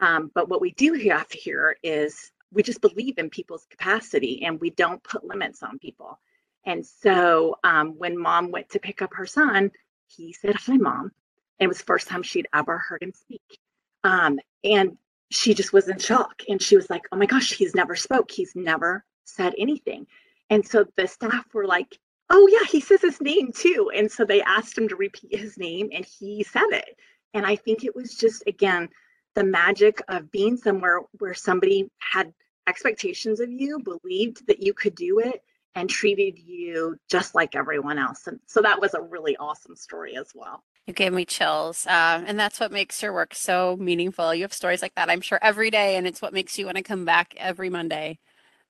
Um, 0.00 0.30
but 0.34 0.48
what 0.48 0.60
we 0.60 0.72
do 0.72 0.94
have 1.10 1.30
here 1.30 1.76
is 1.82 2.32
we 2.52 2.62
just 2.62 2.80
believe 2.80 3.18
in 3.18 3.30
people's 3.30 3.66
capacity 3.70 4.42
and 4.44 4.60
we 4.60 4.70
don't 4.70 5.02
put 5.02 5.24
limits 5.24 5.62
on 5.62 5.78
people. 5.78 6.18
And 6.66 6.84
so 6.86 7.56
um, 7.64 7.98
when 7.98 8.18
mom 8.18 8.50
went 8.50 8.70
to 8.70 8.78
pick 8.78 9.02
up 9.02 9.12
her 9.14 9.26
son, 9.26 9.70
he 10.06 10.32
said, 10.32 10.54
Hi, 10.54 10.76
mom. 10.76 11.12
And 11.58 11.66
it 11.66 11.68
was 11.68 11.78
the 11.78 11.84
first 11.84 12.08
time 12.08 12.22
she'd 12.22 12.48
ever 12.54 12.78
heard 12.78 13.02
him 13.02 13.12
speak. 13.12 13.58
Um, 14.02 14.38
and 14.62 14.96
she 15.30 15.54
just 15.54 15.72
was 15.72 15.88
in 15.88 15.98
shock. 15.98 16.42
And 16.48 16.62
she 16.62 16.76
was 16.76 16.88
like, 16.88 17.02
Oh 17.12 17.16
my 17.16 17.26
gosh, 17.26 17.52
he's 17.52 17.74
never 17.74 17.96
spoke. 17.96 18.30
He's 18.30 18.52
never 18.54 19.04
said 19.24 19.54
anything. 19.58 20.06
And 20.50 20.66
so 20.66 20.86
the 20.96 21.06
staff 21.06 21.46
were 21.52 21.66
like, 21.66 21.98
Oh, 22.30 22.48
yeah, 22.50 22.66
he 22.70 22.80
says 22.80 23.02
his 23.02 23.20
name 23.20 23.52
too. 23.52 23.90
And 23.94 24.10
so 24.10 24.24
they 24.24 24.42
asked 24.42 24.78
him 24.78 24.88
to 24.88 24.96
repeat 24.96 25.36
his 25.36 25.58
name 25.58 25.90
and 25.92 26.04
he 26.04 26.42
said 26.42 26.68
it. 26.70 26.96
And 27.34 27.44
I 27.44 27.56
think 27.56 27.84
it 27.84 27.94
was 27.94 28.14
just, 28.14 28.42
again, 28.46 28.88
the 29.34 29.44
magic 29.44 30.00
of 30.08 30.30
being 30.30 30.56
somewhere 30.56 31.00
where 31.18 31.34
somebody 31.34 31.90
had 31.98 32.32
expectations 32.66 33.40
of 33.40 33.50
you, 33.50 33.78
believed 33.80 34.46
that 34.46 34.62
you 34.62 34.72
could 34.72 34.94
do 34.94 35.18
it, 35.18 35.42
and 35.74 35.90
treated 35.90 36.38
you 36.38 36.96
just 37.10 37.34
like 37.34 37.54
everyone 37.54 37.98
else. 37.98 38.26
And 38.26 38.38
so 38.46 38.62
that 38.62 38.80
was 38.80 38.94
a 38.94 39.00
really 39.00 39.36
awesome 39.36 39.76
story 39.76 40.16
as 40.16 40.28
well. 40.34 40.62
You 40.86 40.92
gave 40.92 41.12
me 41.12 41.24
chills. 41.24 41.86
Uh, 41.86 42.22
and 42.26 42.38
that's 42.38 42.60
what 42.60 42.70
makes 42.70 43.02
your 43.02 43.12
work 43.12 43.34
so 43.34 43.76
meaningful. 43.80 44.34
You 44.34 44.42
have 44.42 44.52
stories 44.52 44.82
like 44.82 44.94
that, 44.94 45.10
I'm 45.10 45.20
sure, 45.20 45.38
every 45.42 45.70
day. 45.70 45.96
And 45.96 46.06
it's 46.06 46.22
what 46.22 46.32
makes 46.32 46.58
you 46.58 46.66
want 46.66 46.76
to 46.76 46.82
come 46.82 47.04
back 47.04 47.34
every 47.36 47.70
Monday. 47.70 48.18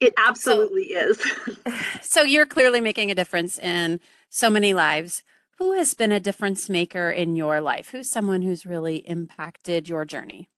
It 0.01 0.15
absolutely 0.17 0.93
so, 0.93 1.11
is. 1.11 1.23
so 2.03 2.23
you're 2.23 2.47
clearly 2.47 2.81
making 2.81 3.11
a 3.11 3.15
difference 3.15 3.59
in 3.59 4.01
so 4.29 4.49
many 4.49 4.75
lives. 4.75 5.23
Who 5.59 5.73
has 5.73 5.95
been 5.95 6.13
a 6.13 6.21
difference 6.21 6.69
maker 6.69 7.11
in 7.11 7.37
your 7.37 7.61
life? 7.61 7.91
Who's 7.91 8.11
someone 8.11 8.43
who's 8.43 8.67
really 8.67 8.97
impacted 9.09 9.89
your 9.89 10.05
journey? 10.05 10.49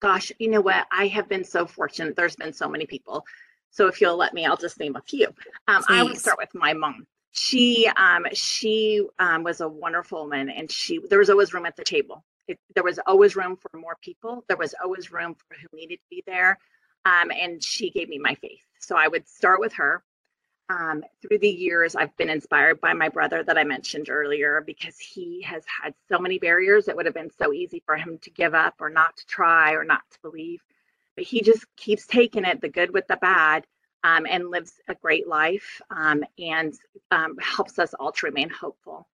Gosh, 0.00 0.32
you 0.38 0.48
know 0.48 0.60
what? 0.60 0.86
I 0.92 1.08
have 1.08 1.28
been 1.28 1.44
so 1.44 1.66
fortunate. 1.66 2.14
There's 2.16 2.36
been 2.36 2.52
so 2.52 2.68
many 2.68 2.86
people. 2.86 3.24
So 3.70 3.86
if 3.88 4.00
you'll 4.00 4.16
let 4.16 4.32
me, 4.32 4.46
I'll 4.46 4.56
just 4.56 4.78
name 4.78 4.96
a 4.96 5.02
few. 5.02 5.28
Um, 5.66 5.84
I 5.88 6.02
would 6.02 6.18
start 6.18 6.38
with 6.38 6.54
my 6.54 6.72
mom. 6.72 7.06
She 7.32 7.88
um, 7.96 8.26
she 8.32 9.06
um, 9.18 9.42
was 9.44 9.60
a 9.60 9.68
wonderful 9.68 10.22
woman, 10.22 10.50
and 10.50 10.70
she 10.70 10.98
there 11.10 11.18
was 11.18 11.30
always 11.30 11.52
room 11.52 11.66
at 11.66 11.76
the 11.76 11.84
table. 11.84 12.24
It, 12.48 12.58
there 12.74 12.84
was 12.84 12.98
always 13.06 13.36
room 13.36 13.56
for 13.56 13.76
more 13.76 13.96
people. 14.02 14.44
There 14.48 14.56
was 14.56 14.74
always 14.82 15.12
room 15.12 15.34
for 15.34 15.54
who 15.54 15.76
needed 15.76 15.96
to 15.96 16.06
be 16.10 16.22
there, 16.26 16.58
um, 17.04 17.30
and 17.30 17.62
she 17.62 17.90
gave 17.90 18.08
me 18.08 18.18
my 18.18 18.34
faith. 18.36 18.62
So 18.80 18.96
I 18.96 19.08
would 19.08 19.28
start 19.28 19.60
with 19.60 19.74
her. 19.74 20.02
Um, 20.70 21.02
through 21.22 21.38
the 21.38 21.48
years, 21.48 21.96
I've 21.96 22.14
been 22.18 22.28
inspired 22.28 22.80
by 22.80 22.92
my 22.92 23.08
brother 23.08 23.42
that 23.42 23.56
I 23.56 23.64
mentioned 23.64 24.10
earlier 24.10 24.62
because 24.66 24.98
he 24.98 25.40
has 25.42 25.64
had 25.82 25.94
so 26.10 26.18
many 26.18 26.38
barriers. 26.38 26.88
It 26.88 26.96
would 26.96 27.06
have 27.06 27.14
been 27.14 27.30
so 27.38 27.54
easy 27.54 27.82
for 27.86 27.96
him 27.96 28.18
to 28.18 28.30
give 28.30 28.54
up 28.54 28.74
or 28.78 28.90
not 28.90 29.16
to 29.16 29.26
try 29.26 29.72
or 29.72 29.84
not 29.84 30.02
to 30.10 30.18
believe. 30.20 30.60
But 31.16 31.24
he 31.24 31.40
just 31.40 31.64
keeps 31.76 32.06
taking 32.06 32.44
it, 32.44 32.60
the 32.60 32.68
good 32.68 32.92
with 32.92 33.06
the 33.06 33.16
bad, 33.16 33.66
um, 34.04 34.26
and 34.28 34.50
lives 34.50 34.74
a 34.88 34.94
great 34.94 35.26
life 35.26 35.80
um, 35.90 36.22
and 36.38 36.74
um, 37.10 37.36
helps 37.38 37.78
us 37.78 37.94
all 37.94 38.12
to 38.12 38.26
remain 38.26 38.50
hopeful. 38.50 39.08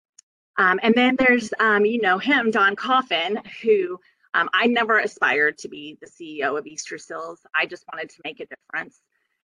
Um, 0.58 0.80
and 0.84 0.96
then 0.96 1.16
there's, 1.18 1.52
um, 1.60 1.86
you 1.86 2.02
know, 2.02 2.18
him, 2.18 2.52
Don 2.52 2.76
Coffin, 2.76 3.40
who 3.62 4.00
I 4.34 4.68
never 4.68 5.00
aspired 5.00 5.58
to 5.60 5.68
be 5.68 5.98
the 6.00 6.08
CEO 6.08 6.58
of 6.58 6.66
Easterseals. 6.66 7.40
I 7.54 7.66
just 7.66 7.84
wanted 7.92 8.10
to 8.12 8.22
make 8.24 8.40
a 8.40 8.46
difference. 8.46 9.02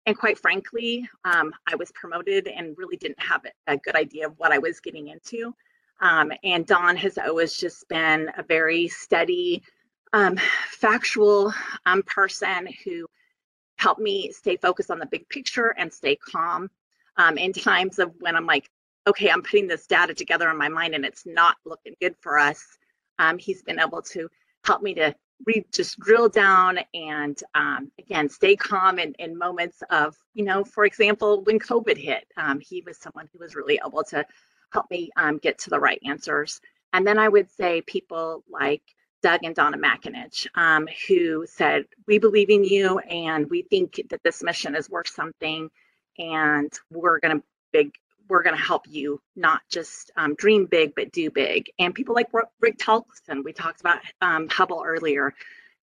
And 0.08 0.18
quite 0.18 0.40
frankly, 0.40 1.08
um, 1.26 1.54
I 1.68 1.76
was 1.76 1.92
promoted 1.92 2.48
and 2.48 2.78
really 2.78 2.96
didn't 2.96 3.20
have 3.20 3.46
a 3.68 3.76
good 3.76 3.96
idea 3.96 4.26
of 4.28 4.40
what 4.40 4.54
I 4.54 4.58
was 4.58 4.80
getting 4.80 5.10
into. 5.10 5.54
Um, 6.00 6.32
and 6.46 6.66
Don 6.66 6.96
has 6.96 7.18
always 7.18 7.58
just 7.58 7.88
been 7.90 8.32
a 8.38 8.44
very 8.44 8.88
steady, 8.88 9.64
um, 10.14 10.38
factual 10.70 11.54
um, 11.86 12.04
person 12.04 12.70
who 12.86 13.06
helped 13.80 14.00
me 14.00 14.32
stay 14.32 14.56
focused 14.56 14.92
on 14.92 15.00
the 15.00 15.06
big 15.08 15.28
picture 15.28 15.76
and 15.78 15.92
stay 15.92 16.16
calm 16.16 16.70
um, 17.18 17.38
in 17.38 17.52
times 17.52 18.00
of 18.00 18.14
when 18.20 18.38
I'm 18.38 18.46
like, 18.46 18.70
okay, 19.08 19.30
I'm 19.30 19.42
putting 19.42 19.68
this 19.68 19.88
data 19.88 20.14
together 20.14 20.50
in 20.50 20.58
my 20.58 20.70
mind 20.70 20.96
and 20.96 21.04
it's 21.04 21.26
not 21.26 21.58
looking 21.66 21.96
good 22.00 22.16
for 22.22 22.40
us. 22.40 22.64
Um, 23.20 23.38
he's 23.38 23.62
been 23.62 23.80
able 23.80 24.02
to 24.04 24.30
help 24.64 24.82
me 24.82 24.94
to 24.94 25.14
re- 25.46 25.65
just 25.72 26.00
drill 26.00 26.29
down 26.29 26.79
and 26.94 27.41
um, 27.56 27.91
again 28.00 28.29
stay 28.29 28.56
calm 28.56 29.00
in, 29.00 29.13
in 29.20 29.38
moments 29.38 29.84
of 29.89 30.15
you 30.34 30.44
know 30.44 30.63
for 30.63 30.86
example 30.86 31.44
when 31.44 31.60
covid 31.60 31.98
hit 31.98 32.25
um, 32.38 32.60
he 32.60 32.82
was 32.86 32.98
someone 32.98 33.29
who 33.32 33.39
was 33.39 33.56
really 33.56 33.79
able 33.86 34.03
to 34.03 34.25
help 34.74 34.89
me 34.91 35.10
um, 35.17 35.38
get 35.38 35.58
to 35.60 35.70
the 35.70 35.79
right 35.79 36.01
answers. 36.06 36.60
And 36.94 37.06
then 37.06 37.20
i 37.20 37.27
would 37.27 37.50
say 37.51 37.82
people 37.82 38.44
like 38.50 38.82
doug 39.22 39.41
and 39.44 39.56
donna 39.56 39.77
McAninch 39.77 40.48
um, 40.56 40.88
who 41.08 41.46
said 41.48 41.86
we 42.08 42.20
believe 42.20 42.50
in 42.50 42.63
you 42.63 43.00
and 43.00 43.50
we 43.50 43.63
think 43.63 44.01
that 44.10 44.24
this 44.24 44.44
mission 44.44 44.75
is 44.75 44.89
worth 44.89 45.10
something 45.10 45.70
and 46.17 46.72
we're 46.91 47.20
going 47.20 47.38
to 47.38 47.44
big 47.72 47.91
we're 48.30 48.44
going 48.44 48.56
to 48.56 48.62
help 48.62 48.86
you 48.88 49.22
not 49.36 49.62
just 49.70 50.12
um, 50.18 50.36
dream 50.36 50.66
big, 50.66 50.94
but 50.96 51.12
do 51.12 51.30
big. 51.30 51.72
And 51.80 51.94
people 51.94 52.16
like 52.16 52.28
Rick 52.60 52.78
Tollakson, 52.78 53.44
we 53.44 53.54
talked 53.54 53.80
about 53.80 54.00
um, 54.22 54.48
Hubbell 54.48 54.86
earlier. 54.86 55.34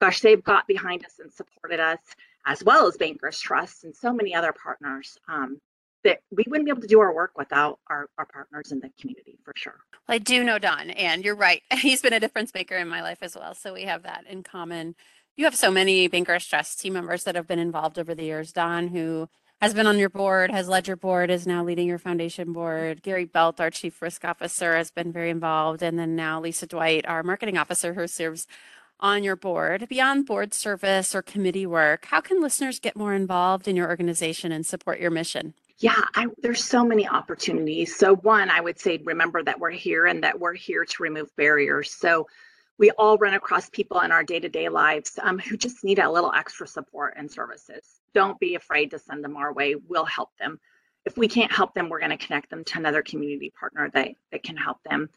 Gosh, 0.00 0.20
they've 0.20 0.42
got 0.42 0.66
behind 0.66 1.04
us 1.04 1.18
and 1.18 1.32
supported 1.32 1.80
us, 1.80 2.00
as 2.46 2.62
well 2.62 2.86
as 2.86 2.96
Bankers 2.96 3.40
Trust 3.40 3.84
and 3.84 3.94
so 3.94 4.12
many 4.12 4.34
other 4.34 4.52
partners 4.52 5.16
um, 5.28 5.58
that 6.04 6.20
we 6.30 6.44
wouldn't 6.46 6.66
be 6.66 6.70
able 6.70 6.82
to 6.82 6.86
do 6.86 7.00
our 7.00 7.14
work 7.14 7.32
without 7.36 7.78
our, 7.88 8.08
our 8.18 8.26
partners 8.26 8.70
in 8.70 8.80
the 8.80 8.90
community 9.00 9.38
for 9.44 9.52
sure. 9.56 9.78
I 10.06 10.18
do 10.18 10.44
know 10.44 10.58
Don, 10.58 10.90
and 10.90 11.24
you're 11.24 11.34
right. 11.34 11.62
He's 11.78 12.02
been 12.02 12.12
a 12.12 12.20
difference 12.20 12.52
maker 12.54 12.76
in 12.76 12.88
my 12.88 13.02
life 13.02 13.18
as 13.22 13.34
well. 13.34 13.54
So 13.54 13.72
we 13.72 13.82
have 13.82 14.02
that 14.02 14.24
in 14.28 14.42
common. 14.42 14.94
You 15.36 15.46
have 15.46 15.54
so 15.54 15.70
many 15.70 16.06
Bankers 16.06 16.46
Trust 16.46 16.80
team 16.80 16.92
members 16.92 17.24
that 17.24 17.34
have 17.34 17.46
been 17.46 17.58
involved 17.58 17.98
over 17.98 18.14
the 18.14 18.24
years. 18.24 18.52
Don, 18.52 18.88
who 18.88 19.28
has 19.64 19.72
been 19.72 19.86
on 19.86 19.98
your 19.98 20.10
board, 20.10 20.50
has 20.50 20.68
led 20.68 20.86
your 20.86 20.96
board, 20.98 21.30
is 21.30 21.46
now 21.46 21.64
leading 21.64 21.88
your 21.88 21.96
foundation 21.96 22.52
board. 22.52 23.02
Gary 23.02 23.24
Belt, 23.24 23.62
our 23.62 23.70
chief 23.70 24.02
risk 24.02 24.22
officer, 24.22 24.76
has 24.76 24.90
been 24.90 25.10
very 25.10 25.30
involved. 25.30 25.82
And 25.82 25.98
then 25.98 26.14
now 26.14 26.38
Lisa 26.38 26.66
Dwight, 26.66 27.06
our 27.08 27.22
marketing 27.22 27.56
officer, 27.56 27.94
who 27.94 28.06
serves 28.06 28.46
on 29.00 29.24
your 29.24 29.36
board. 29.36 29.88
Beyond 29.88 30.26
board 30.26 30.52
service 30.52 31.14
or 31.14 31.22
committee 31.22 31.64
work, 31.64 32.04
how 32.04 32.20
can 32.20 32.42
listeners 32.42 32.78
get 32.78 32.94
more 32.94 33.14
involved 33.14 33.66
in 33.66 33.74
your 33.74 33.88
organization 33.88 34.52
and 34.52 34.66
support 34.66 35.00
your 35.00 35.10
mission? 35.10 35.54
Yeah, 35.78 36.02
I, 36.14 36.26
there's 36.42 36.62
so 36.62 36.84
many 36.84 37.08
opportunities. 37.08 37.96
So 37.96 38.16
one, 38.16 38.50
I 38.50 38.60
would 38.60 38.78
say, 38.78 39.00
remember 39.02 39.42
that 39.44 39.60
we're 39.60 39.70
here 39.70 40.04
and 40.04 40.22
that 40.24 40.38
we're 40.38 40.52
here 40.52 40.84
to 40.84 41.02
remove 41.02 41.34
barriers. 41.36 41.90
So 41.90 42.26
we 42.78 42.90
all 42.92 43.18
run 43.18 43.34
across 43.34 43.70
people 43.70 44.00
in 44.00 44.10
our 44.10 44.24
day-to-day 44.24 44.68
lives 44.68 45.18
um, 45.22 45.38
who 45.38 45.56
just 45.56 45.84
need 45.84 45.98
a 45.98 46.10
little 46.10 46.32
extra 46.32 46.66
support 46.66 47.14
and 47.16 47.30
services. 47.30 48.00
Don't 48.14 48.38
be 48.40 48.54
afraid 48.54 48.90
to 48.90 48.98
send 48.98 49.22
them 49.22 49.36
our 49.36 49.52
way. 49.52 49.74
We'll 49.88 50.04
help 50.04 50.30
them. 50.38 50.58
If 51.04 51.16
we 51.16 51.28
can't 51.28 51.52
help 51.52 51.74
them, 51.74 51.88
we're 51.88 52.00
going 52.00 52.16
to 52.16 52.26
connect 52.26 52.50
them 52.50 52.64
to 52.64 52.78
another 52.78 53.02
community 53.02 53.52
partner 53.58 53.90
that, 53.94 54.08
that 54.32 54.42
can 54.42 54.56
help 54.56 54.82
them. 54.84 55.08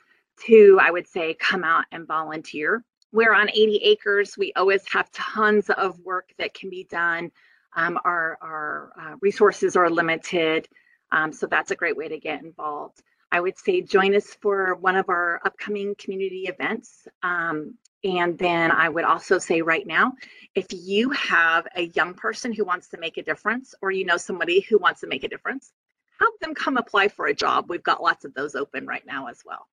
Two, 0.46 0.78
I 0.82 0.92
would 0.92 1.08
say 1.08 1.34
come 1.34 1.64
out 1.64 1.86
and 1.92 2.06
volunteer. 2.06 2.84
We're 3.12 3.34
on 3.34 3.50
80 3.50 3.78
acres. 3.78 4.38
We 4.38 4.54
always 4.56 4.84
have 4.92 5.12
tons 5.12 5.70
of 5.70 6.00
work 6.02 6.34
that 6.38 6.54
can 6.54 6.70
be 6.70 6.84
done. 6.84 7.32
Um, 7.76 7.98
our 8.06 8.38
our 8.42 8.92
uh, 9.00 9.16
resources 9.22 9.76
are 9.76 9.90
limited. 9.90 10.68
Um, 11.12 11.32
so 11.32 11.48
that's 11.48 11.72
a 11.72 11.76
great 11.76 11.96
way 11.96 12.08
to 12.10 12.20
get 12.20 12.44
involved. 12.44 13.02
I 13.32 13.40
would 13.40 13.58
say 13.58 13.82
join 13.82 14.16
us 14.16 14.36
for 14.42 14.76
one 14.76 14.96
of 14.96 15.10
our 15.10 15.42
upcoming 15.46 15.96
community 15.98 16.44
events. 16.48 17.08
Um, 17.24 17.76
and 18.04 18.38
then 18.38 18.72
I 18.72 18.90
would 18.90 19.04
also 19.04 19.38
say 19.38 19.62
right 19.62 19.86
now, 19.86 20.14
if 20.56 20.68
you 20.72 21.10
have 21.12 21.68
a 21.76 21.88
young 21.88 22.14
person 22.14 22.54
who 22.54 22.64
wants 22.64 22.88
to 22.90 22.98
make 22.98 23.18
a 23.18 23.24
difference, 23.24 23.76
or 23.82 23.92
you 23.92 24.06
know 24.06 24.18
somebody 24.18 24.62
who 24.62 24.78
wants 24.78 25.02
to 25.02 25.08
make 25.08 25.24
a 25.24 25.28
difference, 25.28 25.74
have 26.20 26.30
them 26.42 26.56
come 26.56 26.78
apply 26.78 27.10
for 27.10 27.28
a 27.28 27.34
job. 27.34 27.66
We've 27.70 27.84
got 27.84 28.02
lots 28.02 28.24
of 28.24 28.34
those 28.34 28.56
open 28.56 28.88
right 28.88 29.06
now 29.06 29.28
as 29.28 29.42
well. 29.46 29.68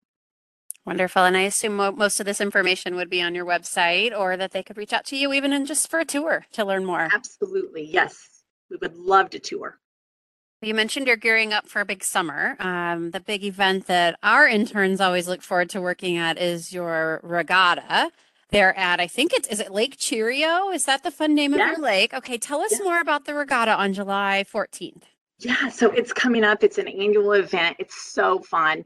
Wonderful. 0.86 1.24
And 1.24 1.36
I 1.36 1.42
assume 1.42 1.76
mo- 1.76 1.92
most 1.92 2.20
of 2.20 2.26
this 2.26 2.40
information 2.40 2.94
would 2.94 3.10
be 3.10 3.20
on 3.20 3.34
your 3.34 3.44
website 3.44 4.16
or 4.16 4.36
that 4.36 4.52
they 4.52 4.62
could 4.62 4.78
reach 4.78 4.92
out 4.92 5.04
to 5.06 5.16
you 5.16 5.32
even 5.32 5.52
in 5.52 5.66
just 5.66 5.90
for 5.90 6.00
a 6.00 6.04
tour 6.04 6.46
to 6.52 6.64
learn 6.64 6.84
more. 6.84 7.08
Absolutely. 7.12 7.84
Yes. 7.84 8.42
We 8.70 8.76
would 8.76 8.96
love 8.96 9.30
to 9.30 9.38
tour. 9.38 9.79
You 10.62 10.74
mentioned 10.74 11.06
you're 11.06 11.16
gearing 11.16 11.54
up 11.54 11.66
for 11.68 11.80
a 11.80 11.86
big 11.86 12.04
summer. 12.04 12.54
Um, 12.60 13.12
the 13.12 13.20
big 13.20 13.42
event 13.44 13.86
that 13.86 14.18
our 14.22 14.46
interns 14.46 15.00
always 15.00 15.26
look 15.26 15.40
forward 15.40 15.70
to 15.70 15.80
working 15.80 16.18
at 16.18 16.36
is 16.38 16.70
your 16.70 17.20
regatta. 17.22 18.10
They're 18.50 18.76
at, 18.76 19.00
I 19.00 19.06
think 19.06 19.32
it's, 19.32 19.48
is 19.48 19.58
it 19.60 19.72
Lake 19.72 19.96
Cheerio? 19.96 20.68
Is 20.70 20.84
that 20.84 21.02
the 21.02 21.10
fun 21.10 21.34
name 21.34 21.54
of 21.54 21.60
your 21.60 21.78
lake? 21.78 22.12
Okay, 22.12 22.36
tell 22.36 22.60
us 22.60 22.72
Yes. 22.72 22.80
more 22.84 23.00
about 23.00 23.24
the 23.24 23.32
regatta 23.34 23.72
on 23.74 23.94
July 23.94 24.44
14th. 24.52 25.04
Yeah, 25.38 25.70
so 25.70 25.90
it's 25.92 26.12
coming 26.12 26.44
up. 26.44 26.62
It's 26.62 26.76
an 26.76 26.88
annual 26.88 27.32
event. 27.32 27.76
It's 27.78 27.96
so 28.12 28.40
fun. 28.40 28.84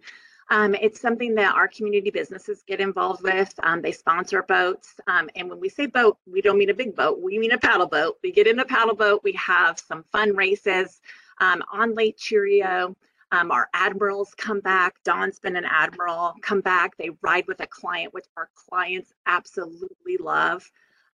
Um, 0.51 0.77
it's 0.77 1.01
something 1.01 1.35
that 1.37 1.57
our 1.57 1.67
community 1.67 2.11
businesses 2.11 2.63
get 2.69 2.79
involved 2.79 3.23
with. 3.25 3.53
Um, 3.65 3.83
they 3.83 3.91
sponsor 3.91 4.43
boats. 4.43 4.95
Um, 5.09 5.29
and 5.35 5.51
when 5.51 5.59
we 5.59 5.69
say 5.71 5.87
boat, 5.87 6.19
we 6.31 6.41
don't 6.41 6.59
mean 6.59 6.71
a 6.71 6.75
big 6.75 6.95
boat, 6.95 7.21
we 7.21 7.37
mean 7.39 7.51
a 7.51 7.59
paddle 7.59 7.89
boat. 7.89 8.19
We 8.23 8.31
get 8.31 8.47
in 8.47 8.61
a 8.61 8.65
paddle 8.65 8.95
boat, 8.95 9.23
we 9.25 9.33
have 9.33 9.81
some 9.81 10.05
fun 10.13 10.37
races 10.37 11.01
um, 11.39 11.63
on 11.73 11.95
Lake 11.95 12.17
Cheerio. 12.19 12.97
Um, 13.33 13.51
our 13.51 13.69
admirals 13.75 14.33
come 14.37 14.61
back. 14.61 14.95
Don's 15.05 15.41
been 15.41 15.57
an 15.57 15.65
admiral, 15.65 16.35
come 16.41 16.61
back. 16.61 16.97
They 16.97 17.11
ride 17.21 17.47
with 17.49 17.61
a 17.61 17.67
client, 17.67 18.15
which 18.15 18.27
our 18.37 18.49
clients 18.55 19.13
absolutely 19.27 20.19
love. 20.19 20.71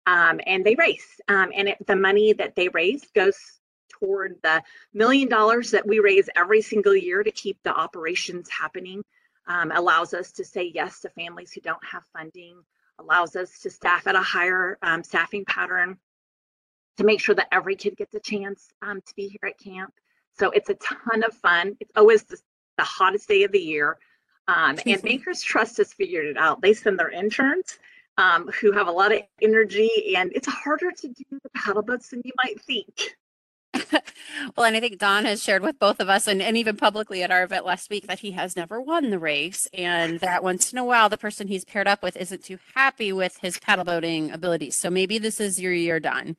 Um, 0.06 0.40
and 0.46 0.64
they 0.64 0.74
race. 0.74 1.20
Um, 1.28 1.50
and 1.54 1.68
it, 1.68 1.86
the 1.86 1.96
money 1.96 2.32
that 2.34 2.56
they 2.56 2.68
raise 2.68 3.04
goes 3.14 3.38
toward 3.90 4.36
the 4.42 4.62
million 4.92 5.28
dollars 5.28 5.70
that 5.70 5.86
we 5.86 6.00
raise 6.00 6.28
every 6.36 6.62
single 6.62 6.96
year 6.96 7.22
to 7.22 7.30
keep 7.30 7.58
the 7.62 7.74
operations 7.74 8.48
happening 8.50 9.02
um, 9.46 9.72
allows 9.72 10.14
us 10.14 10.32
to 10.32 10.44
say 10.44 10.70
yes 10.74 11.00
to 11.00 11.08
families 11.10 11.52
who 11.52 11.60
don't 11.60 11.84
have 11.84 12.04
funding 12.12 12.62
allows 13.00 13.34
us 13.36 13.58
to 13.60 13.70
staff 13.70 14.06
at 14.06 14.14
a 14.14 14.22
higher 14.22 14.78
um, 14.82 15.02
staffing 15.02 15.44
pattern 15.44 15.98
to 16.96 17.04
make 17.04 17.20
sure 17.20 17.34
that 17.34 17.48
every 17.50 17.76
kid 17.76 17.96
gets 17.96 18.14
a 18.14 18.20
chance 18.20 18.68
um, 18.82 19.00
to 19.00 19.14
be 19.14 19.28
here 19.28 19.50
at 19.50 19.58
camp 19.58 19.92
so 20.38 20.50
it's 20.50 20.70
a 20.70 20.74
ton 20.74 21.22
of 21.22 21.34
fun. 21.34 21.76
It's 21.80 21.92
always 21.96 22.22
the, 22.24 22.38
the 22.76 22.84
hottest 22.84 23.28
day 23.28 23.42
of 23.44 23.52
the 23.52 23.60
year. 23.60 23.98
Um, 24.48 24.78
and 24.86 25.02
bankers 25.02 25.42
trust 25.42 25.76
has 25.78 25.92
figured 25.92 26.26
it 26.26 26.36
out. 26.36 26.60
They 26.60 26.74
send 26.74 26.98
their 26.98 27.10
interns 27.10 27.78
um, 28.18 28.48
who 28.60 28.72
have 28.72 28.88
a 28.88 28.92
lot 28.92 29.12
of 29.12 29.22
energy 29.40 30.14
and 30.16 30.30
it's 30.34 30.46
harder 30.46 30.90
to 30.90 31.08
do 31.08 31.24
the 31.30 31.50
paddle 31.54 31.82
boats 31.82 32.08
than 32.08 32.22
you 32.24 32.32
might 32.42 32.60
think 32.60 33.16
Well, 34.56 34.66
and 34.66 34.76
I 34.76 34.80
think 34.80 34.98
Don 34.98 35.24
has 35.24 35.42
shared 35.42 35.62
with 35.62 35.78
both 35.78 36.00
of 36.00 36.08
us 36.08 36.26
and, 36.26 36.40
and 36.40 36.56
even 36.56 36.76
publicly 36.76 37.22
at 37.22 37.30
our 37.30 37.42
event 37.42 37.66
last 37.66 37.90
week 37.90 38.06
that 38.06 38.20
he 38.20 38.30
has 38.32 38.56
never 38.56 38.80
won 38.80 39.10
the 39.10 39.18
race 39.18 39.68
and 39.74 40.20
that 40.20 40.42
once 40.42 40.72
in 40.72 40.78
a 40.78 40.84
while 40.84 41.08
the 41.08 41.18
person 41.18 41.48
he's 41.48 41.64
paired 41.64 41.88
up 41.88 42.02
with 42.02 42.16
isn't 42.16 42.44
too 42.44 42.58
happy 42.74 43.12
with 43.12 43.36
his 43.38 43.58
paddle 43.58 43.84
boating 43.84 44.30
abilities. 44.30 44.76
So 44.76 44.88
maybe 44.88 45.18
this 45.18 45.40
is 45.40 45.60
your 45.60 45.72
year, 45.72 46.00
Don. 46.00 46.36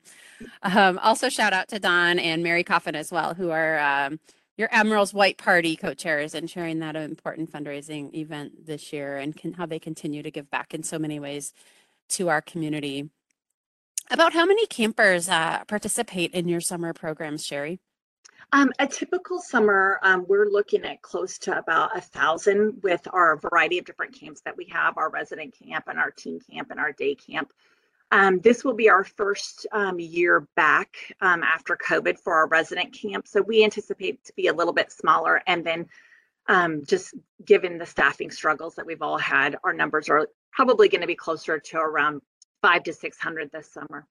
Um, 0.62 0.98
also, 0.98 1.28
shout 1.28 1.52
out 1.52 1.68
to 1.68 1.78
Don 1.78 2.18
and 2.18 2.42
Mary 2.42 2.64
Coffin 2.64 2.96
as 2.96 3.12
well, 3.12 3.34
who 3.34 3.50
are 3.50 3.78
um, 3.78 4.18
your 4.56 4.68
Admiral's 4.72 5.14
White 5.14 5.38
Party 5.38 5.76
co-chairs 5.76 6.34
and 6.34 6.50
sharing 6.50 6.80
that 6.80 6.96
important 6.96 7.52
fundraising 7.52 8.14
event 8.14 8.66
this 8.66 8.92
year 8.92 9.16
and 9.16 9.36
can, 9.36 9.52
how 9.52 9.66
they 9.66 9.78
continue 9.78 10.22
to 10.22 10.30
give 10.30 10.50
back 10.50 10.74
in 10.74 10.82
so 10.82 10.98
many 10.98 11.20
ways 11.20 11.52
to 12.10 12.28
our 12.28 12.42
community. 12.42 13.10
About 14.12 14.34
how 14.34 14.44
many 14.44 14.66
campers 14.66 15.26
uh, 15.30 15.64
participate 15.64 16.34
in 16.34 16.46
your 16.46 16.60
summer 16.60 16.92
programs, 16.92 17.46
Sherri? 17.46 17.80
Um, 18.52 18.70
a 18.78 18.86
typical 18.86 19.40
summer, 19.40 19.98
um, 20.02 20.26
we're 20.28 20.50
looking 20.50 20.84
at 20.84 21.00
close 21.00 21.38
to 21.38 21.56
about 21.56 21.96
a 21.96 22.02
thousand 22.02 22.82
with 22.82 23.08
our 23.10 23.38
variety 23.38 23.78
of 23.78 23.86
different 23.86 24.12
camps 24.12 24.42
that 24.42 24.54
we 24.54 24.66
have, 24.66 24.98
our 24.98 25.08
resident 25.08 25.54
camp 25.58 25.86
and 25.88 25.98
our 25.98 26.10
teen 26.10 26.40
camp 26.40 26.70
and 26.70 26.78
our 26.78 26.92
day 26.92 27.14
camp. 27.14 27.54
Um, 28.10 28.38
this 28.40 28.62
will 28.62 28.74
be 28.74 28.90
our 28.90 29.02
first 29.02 29.66
um, 29.72 29.98
year 29.98 30.46
back 30.56 30.94
um, 31.22 31.42
after 31.42 31.74
COVID 31.74 32.18
for 32.18 32.34
our 32.34 32.48
resident 32.48 32.92
camp. 32.92 33.26
So 33.26 33.40
we 33.40 33.64
anticipate 33.64 34.22
to 34.24 34.34
be 34.34 34.48
a 34.48 34.52
little 34.52 34.74
bit 34.74 34.92
smaller. 34.92 35.40
And 35.46 35.64
then 35.64 35.86
um, 36.48 36.84
just 36.84 37.14
given 37.46 37.78
the 37.78 37.86
staffing 37.86 38.30
struggles 38.30 38.74
that 38.74 38.84
we've 38.84 39.00
all 39.00 39.16
had, 39.16 39.56
our 39.64 39.72
numbers 39.72 40.10
are 40.10 40.28
probably 40.50 40.90
going 40.90 41.00
to 41.00 41.06
be 41.06 41.14
closer 41.14 41.58
to 41.58 41.78
around 41.78 42.20
five 42.62 42.84
to 42.84 42.92
600 42.92 43.50
this 43.52 43.70
summer. 43.70 44.06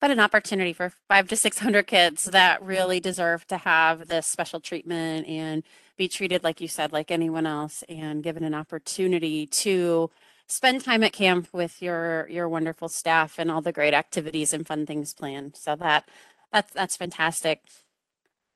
But 0.00 0.10
an 0.10 0.20
opportunity 0.20 0.72
for 0.72 0.92
five 1.08 1.28
to 1.28 1.36
600 1.36 1.86
kids 1.86 2.24
that 2.24 2.62
really 2.62 3.00
deserve 3.00 3.46
to 3.48 3.58
have 3.58 4.08
this 4.08 4.26
special 4.26 4.58
treatment 4.58 5.28
and 5.28 5.62
be 5.98 6.08
treated, 6.08 6.42
like 6.42 6.60
you 6.62 6.68
said, 6.68 6.90
like 6.90 7.10
anyone 7.10 7.46
else 7.46 7.84
and 7.86 8.22
given 8.22 8.42
an 8.42 8.54
opportunity 8.54 9.46
to 9.46 10.10
spend 10.46 10.82
time 10.82 11.02
at 11.04 11.12
camp 11.12 11.48
with 11.52 11.82
your 11.82 12.26
your 12.30 12.48
wonderful 12.48 12.88
staff 12.88 13.38
and 13.38 13.50
all 13.50 13.60
the 13.60 13.72
great 13.72 13.94
activities 13.94 14.54
and 14.54 14.66
fun 14.66 14.86
things 14.86 15.12
planned. 15.12 15.54
So 15.56 15.76
that 15.76 16.08
that's 16.52 16.72
that's 16.72 16.96
fantastic. 16.96 17.60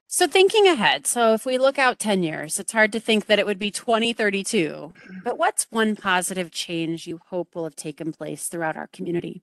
So 0.06 0.26
thinking 0.28 0.68
ahead, 0.68 1.06
so 1.06 1.34
if 1.34 1.44
we 1.44 1.58
look 1.58 1.78
out 1.78 1.98
10 1.98 2.22
years, 2.22 2.60
it's 2.60 2.72
hard 2.72 2.92
to 2.92 3.00
think 3.00 3.26
that 3.26 3.38
it 3.38 3.46
would 3.46 3.58
be 3.58 3.70
2032. 3.70 4.92
But 5.24 5.38
what's 5.38 5.66
one 5.70 5.96
positive 5.96 6.50
change 6.52 7.06
you 7.06 7.20
hope 7.30 7.54
will 7.54 7.64
have 7.64 7.74
taken 7.74 8.12
place 8.12 8.46
throughout 8.46 8.76
our 8.76 8.86
community? 8.88 9.42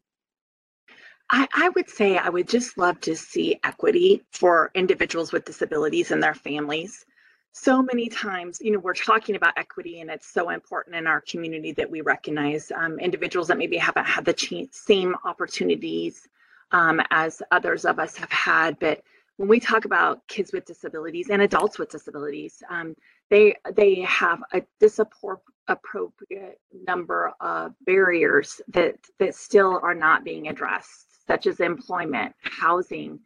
I, 1.29 1.47
I 1.53 1.69
would 1.69 1.89
say 1.89 2.17
I 2.17 2.29
would 2.29 2.47
just 2.47 2.77
love 2.77 2.99
to 3.01 3.15
see 3.15 3.59
equity 3.63 4.23
for 4.31 4.71
individuals 4.73 5.31
with 5.31 5.45
disabilities 5.45 6.11
and 6.11 6.21
their 6.23 6.33
families 6.33 7.05
so 7.53 7.81
many 7.81 8.07
times, 8.07 8.59
you 8.61 8.71
know, 8.71 8.79
we're 8.79 8.93
talking 8.93 9.35
about 9.35 9.57
equity 9.57 9.99
and 9.99 10.09
it's 10.09 10.27
so 10.27 10.49
important 10.49 10.95
in 10.95 11.05
our 11.05 11.21
community 11.21 11.73
that 11.73 11.89
we 11.89 12.01
recognize 12.01 12.71
um, 12.71 12.97
individuals 12.99 13.47
that 13.49 13.57
maybe 13.57 13.77
haven't 13.77 14.05
had 14.05 14.23
the 14.23 14.33
ch- 14.33 14.69
same 14.71 15.15
opportunities 15.25 16.27
um, 16.71 17.01
as 17.11 17.41
others 17.51 17.83
of 17.83 17.99
us 17.99 18.15
have 18.15 18.31
had. 18.31 18.79
But 18.79 19.03
when 19.37 19.49
we 19.49 19.59
talk 19.59 19.85
about 19.85 20.27
kids 20.27 20.51
with 20.53 20.65
disabilities 20.65 21.29
and 21.29 21.41
adults 21.41 21.79
with 21.79 21.89
disabilities, 21.89 22.61
um, 22.69 22.95
they 23.29 23.55
they 23.75 24.01
have 24.01 24.41
a 24.53 24.61
disappropriate 24.79 26.59
number 26.87 27.33
of 27.39 27.73
barriers 27.85 28.61
that 28.67 28.95
that 29.19 29.35
still 29.35 29.79
are 29.81 29.95
not 29.95 30.23
being 30.23 30.47
addressed, 30.47 31.25
such 31.27 31.47
as 31.47 31.59
employment, 31.59 32.35
housing, 32.41 33.19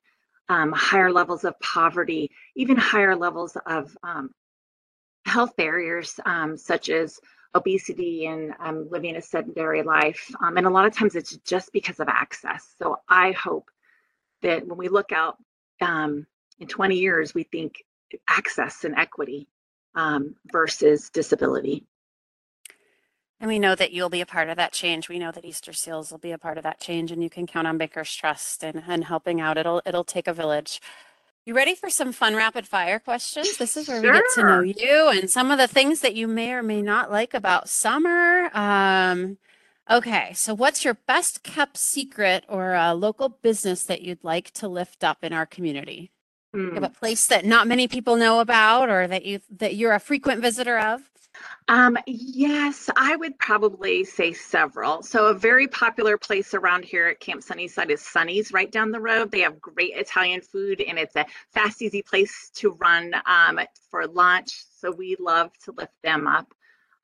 um, 0.49 0.71
higher 0.71 1.11
levels 1.11 1.43
of 1.43 1.59
poverty, 1.59 2.31
even 2.55 2.77
higher 2.77 3.15
levels 3.15 3.57
of 3.65 3.97
um, 4.03 4.29
health 5.25 5.55
barriers, 5.57 6.19
um, 6.25 6.55
such 6.55 6.89
as 6.89 7.19
obesity 7.55 8.25
and 8.25 8.53
um, 8.59 8.87
living 8.91 9.15
a 9.15 9.21
sedentary 9.21 9.81
life. 9.81 10.29
Um, 10.41 10.57
and 10.57 10.67
a 10.67 10.69
lot 10.69 10.85
of 10.85 10.93
times 10.93 11.15
it's 11.15 11.37
just 11.37 11.71
because 11.73 11.99
of 11.99 12.09
access. 12.09 12.75
So 12.77 12.97
I 13.09 13.31
hope 13.31 13.71
that 14.41 14.67
when 14.67 14.77
we 14.77 14.89
look 14.89 15.11
out 15.11 15.37
um, 15.81 16.25
in 16.59 16.67
20 16.67 16.95
years, 16.95 17.33
we 17.33 17.43
think 17.43 17.83
access 18.29 18.83
and 18.83 18.95
equity 18.95 19.47
um, 19.95 20.35
versus 20.51 21.09
disability. 21.09 21.85
And 23.39 23.49
we 23.49 23.59
know 23.59 23.75
that 23.75 23.91
you'll 23.91 24.09
be 24.09 24.21
a 24.21 24.25
part 24.25 24.49
of 24.49 24.57
that 24.57 24.71
change. 24.71 25.09
We 25.09 25.19
know 25.19 25.31
that 25.31 25.43
Easterseals 25.43 26.09
will 26.09 26.19
be 26.19 26.31
a 26.31 26.37
part 26.37 26.57
of 26.57 26.63
that 26.63 26.79
change, 26.79 27.11
and 27.11 27.21
you 27.21 27.29
can 27.29 27.45
count 27.45 27.67
on 27.67 27.77
Bankers 27.77 28.13
Trust 28.15 28.63
and, 28.63 28.83
and 28.87 29.03
helping 29.03 29.41
out. 29.41 29.57
It'll 29.57 29.81
it'll 29.85 30.05
take 30.05 30.27
a 30.27 30.33
village. 30.33 30.79
You 31.45 31.53
ready 31.53 31.75
for 31.75 31.89
some 31.89 32.11
fun 32.11 32.35
rapid 32.35 32.65
fire 32.65 32.97
questions? 32.97 33.57
This 33.57 33.77
is 33.77 33.87
where 33.87 34.01
sure. 34.01 34.13
we 34.13 34.17
get 34.17 34.25
to 34.35 34.41
know 34.41 34.61
you 34.61 35.09
and 35.09 35.29
some 35.29 35.51
of 35.51 35.59
the 35.59 35.67
things 35.67 35.99
that 35.99 36.15
you 36.15 36.27
may 36.27 36.53
or 36.53 36.63
may 36.63 36.81
not 36.81 37.11
like 37.11 37.35
about 37.35 37.69
summer. 37.69 38.49
Um, 38.53 39.37
okay, 39.89 40.31
so 40.33 40.53
what's 40.53 40.83
your 40.83 40.93
best 40.93 41.43
kept 41.43 41.77
secret 41.77 42.43
or 42.47 42.73
a 42.73 42.93
local 42.93 43.29
business 43.29 43.83
that 43.83 44.01
you'd 44.01 44.23
like 44.23 44.51
to 44.51 44.67
lift 44.67 45.03
up 45.03 45.23
in 45.23 45.33
our 45.33 45.45
community? 45.45 46.11
Mm. 46.55 46.67
You 46.67 46.73
have 46.75 46.83
a 46.83 46.87
hmm. 46.87 46.93
place 46.93 47.27
that 47.27 47.45
not 47.45 47.67
many 47.67 47.87
people 47.87 48.15
know 48.15 48.39
about, 48.39 48.89
or 48.89 49.07
that 49.07 49.25
you 49.25 49.41
that 49.49 49.75
you're 49.75 49.93
a 49.93 49.99
frequent 49.99 50.41
visitor 50.41 50.79
of. 50.79 51.01
Um, 51.67 51.97
yes, 52.05 52.89
I 52.95 53.15
would 53.15 53.37
probably 53.39 54.03
say 54.03 54.33
several. 54.33 55.01
So, 55.03 55.27
a 55.27 55.33
very 55.33 55.67
popular 55.67 56.17
place 56.17 56.53
around 56.53 56.85
here 56.85 57.07
at 57.07 57.19
Camp 57.19 57.43
Sunnyside 57.43 57.91
is 57.91 58.01
Sunny's 58.01 58.53
right 58.53 58.71
down 58.71 58.91
the 58.91 59.01
road. 59.01 59.31
They 59.31 59.41
have 59.41 59.59
great 59.59 59.93
Italian 59.95 60.41
food 60.41 60.81
and 60.81 60.97
it's 60.99 61.15
a 61.15 61.25
fast, 61.51 61.81
easy 61.81 62.01
place 62.01 62.51
to 62.55 62.71
run 62.79 63.13
um, 63.25 63.59
for 63.89 64.07
lunch. 64.07 64.63
So, 64.79 64.91
we 64.91 65.15
love 65.19 65.51
to 65.63 65.71
lift 65.71 65.93
them 66.03 66.27
up. 66.27 66.53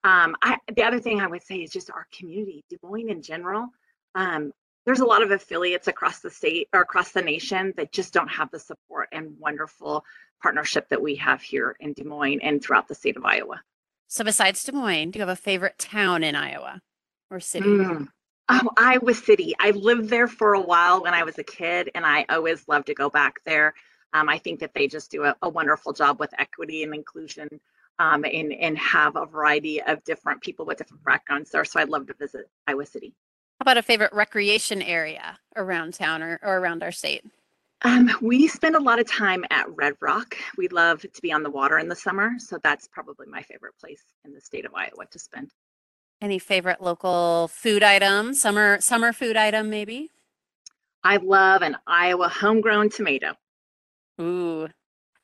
Um, 0.04 0.36
I, 0.42 0.58
the 0.76 0.84
other 0.84 1.00
thing 1.00 1.22
I 1.22 1.28
would 1.28 1.44
say 1.44 1.58
is 1.58 1.72
just 1.72 1.92
our 1.92 2.08
community, 2.12 2.64
Des 2.70 2.78
Moines 2.84 3.10
in 3.10 3.22
general. 3.22 3.68
Um, 4.16 4.52
there's 4.86 5.00
a 5.00 5.06
lot 5.06 5.22
of 5.22 5.32
affiliates 5.32 5.88
across 5.88 6.20
the 6.20 6.30
state 6.32 6.68
or 6.74 6.82
across 6.82 7.12
the 7.12 7.22
nation 7.22 7.74
that 7.78 7.92
just 7.92 8.14
don't 8.14 8.28
have 8.30 8.50
the 8.50 8.60
support 8.60 9.10
and 9.12 9.38
wonderful 9.40 10.04
partnership 10.42 10.90
that 10.90 11.02
we 11.02 11.16
have 11.16 11.42
here 11.42 11.76
in 11.80 11.94
Des 11.94 12.04
Moines 12.04 12.42
and 12.42 12.64
throughout 12.64 12.88
the 12.88 12.96
state 12.96 13.16
of 13.16 13.24
Iowa. 13.24 13.62
So 14.08 14.24
besides 14.24 14.64
Des 14.64 14.72
Moines, 14.72 15.12
do 15.12 15.20
you 15.20 15.22
have 15.22 15.30
a 15.30 15.36
favorite 15.36 15.78
town 15.78 16.24
in 16.24 16.36
Iowa 16.36 16.82
or 17.30 17.40
city? 17.40 17.68
Mm. 17.68 18.08
Oh, 18.50 18.70
Iowa 18.76 19.14
City. 19.14 19.56
I 19.60 19.72
lived 19.72 20.10
there 20.10 20.28
for 20.28 20.56
a 20.56 20.60
while 20.60 21.04
when 21.04 21.14
I 21.14 21.24
was 21.24 21.38
a 21.38 21.44
kid, 21.44 21.90
and 21.96 22.06
I 22.06 22.26
always 22.28 22.68
love 22.68 22.84
to 22.86 22.94
go 22.94 23.10
back 23.10 23.36
there. 23.46 23.74
Um, 24.12 24.28
I 24.28 24.40
think 24.40 24.60
that 24.60 24.74
they 24.74 24.88
just 24.88 25.10
do 25.10 25.24
a, 25.24 25.36
a, 25.42 25.48
wonderful 25.48 25.94
job 25.94 26.20
with 26.20 26.34
equity 26.38 26.84
and 26.84 26.94
inclusion 26.94 27.48
um, 28.00 28.24
and, 28.26 28.52
and 28.54 28.78
have 28.78 29.16
a 29.16 29.26
variety 29.26 29.82
of 29.82 30.04
different 30.04 30.42
people 30.42 30.66
with 30.66 30.78
different 30.78 31.04
backgrounds 31.04 31.52
there. 31.52 31.66
So 31.66 31.80
I'd 31.80 31.90
love 31.90 32.08
to 32.08 32.14
visit 32.14 32.50
Iowa 32.68 32.86
City. 32.86 33.14
How 33.60 33.64
about 33.64 33.78
a 33.78 33.84
favorite 33.84 34.14
recreation 34.14 34.82
area 34.82 35.38
around 35.56 35.94
town 35.94 36.24
or, 36.24 36.40
or 36.42 36.58
around 36.58 36.82
our 36.82 36.92
state? 36.92 37.24
Um, 37.84 38.12
we 38.22 38.48
spend 38.48 38.76
a 38.76 38.80
lot 38.80 39.00
of 39.00 39.08
time 39.08 39.44
at 39.50 39.66
Red 39.76 39.96
Rock. 40.02 40.36
We 40.58 40.68
love 40.68 41.02
to 41.02 41.22
be 41.22 41.32
on 41.32 41.42
the 41.42 41.50
water 41.50 41.80
in 41.80 41.88
the 41.88 41.96
summer, 41.96 42.34
so 42.38 42.60
that's 42.62 42.88
probably 42.88 43.28
my 43.28 43.42
favorite 43.42 43.74
place 43.80 44.04
in 44.24 44.34
the 44.34 44.42
state 44.42 44.66
of 44.66 44.74
Iowa 44.76 45.06
to 45.10 45.20
spend. 45.20 45.52
Any 46.22 46.38
favorite 46.38 46.82
local 46.82 47.48
food 47.48 47.82
item, 47.82 48.36
summer 48.36 48.80
summer 48.82 49.12
food 49.14 49.36
item 49.36 49.72
maybe? 49.72 50.12
I 51.04 51.18
love 51.18 51.64
an 51.64 51.78
Iowa 51.88 52.30
homegrown 52.30 52.90
tomato. 52.90 53.34
Ooh. 54.20 54.68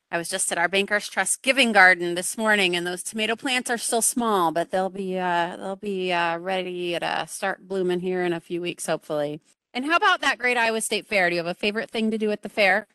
I 0.10 0.18
was 0.18 0.30
just 0.30 0.52
at 0.54 0.58
our 0.58 0.70
Bankers 0.70 1.10
Trust 1.10 1.42
Giving 1.42 1.74
Garden 1.74 2.16
this 2.16 2.38
morning, 2.38 2.78
and 2.78 2.88
those 2.88 3.04
tomato 3.04 3.36
plants 3.36 3.70
are 3.70 3.78
still 3.78 4.02
small, 4.02 4.52
but 4.54 4.72
they'll 4.72 4.90
be 4.90 5.18
uh, 5.18 5.58
they'll 5.58 5.76
be 5.76 6.14
uh, 6.14 6.38
ready 6.38 6.98
to 6.98 7.26
start 7.28 7.68
blooming 7.68 8.00
here 8.00 8.24
in 8.24 8.32
a 8.32 8.40
few 8.40 8.62
weeks, 8.62 8.86
hopefully. 8.86 9.42
And 9.74 9.86
how 9.86 9.98
about 9.98 10.22
that 10.22 10.38
great 10.38 10.56
Iowa 10.56 10.80
State 10.80 11.08
Fair? 11.08 11.30
Do 11.30 11.36
you 11.36 11.40
have 11.40 11.48
a 11.48 11.54
favorite 11.54 11.92
thing 11.92 12.12
to 12.12 12.18
do 12.18 12.32
at 12.32 12.42
the 12.42 12.50
fair? 12.50 12.88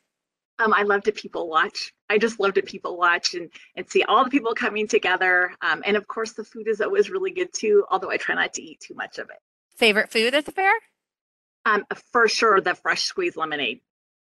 Um, 0.59 0.73
I 0.73 0.83
love 0.83 1.03
to 1.03 1.13
people 1.13 1.49
watch. 1.49 1.93
I 2.09 2.17
just 2.17 2.41
love 2.41 2.55
to 2.55 2.63
people 2.63 2.97
watch 2.97 3.35
and, 3.35 3.51
and 3.77 3.89
see 3.89 4.05
all 4.05 4.25
the 4.25 4.31
people 4.31 4.55
coming 4.55 4.89
together. 4.89 5.53
Um, 5.61 5.83
and 5.85 5.97
of 5.97 6.07
course, 6.09 6.33
the 6.33 6.45
food 6.45 6.67
is 6.67 6.81
always 6.81 7.11
really 7.11 7.31
good 7.31 7.53
too, 7.53 7.85
although 7.91 8.11
I 8.11 8.17
try 8.17 8.35
not 8.35 8.55
to 8.55 8.63
eat 8.63 8.81
too 8.81 8.95
much 8.95 9.19
of 9.19 9.29
it. 9.29 9.37
Favorite 9.77 10.11
food 10.11 10.35
at 10.35 10.47
the 10.47 10.53
fair? 10.53 10.73
Um, 11.67 11.85
for 12.11 12.27
sure, 12.27 12.61
the 12.61 12.75
fresh 12.75 13.03
squeezed 13.03 13.37
lemonade. 13.37 13.81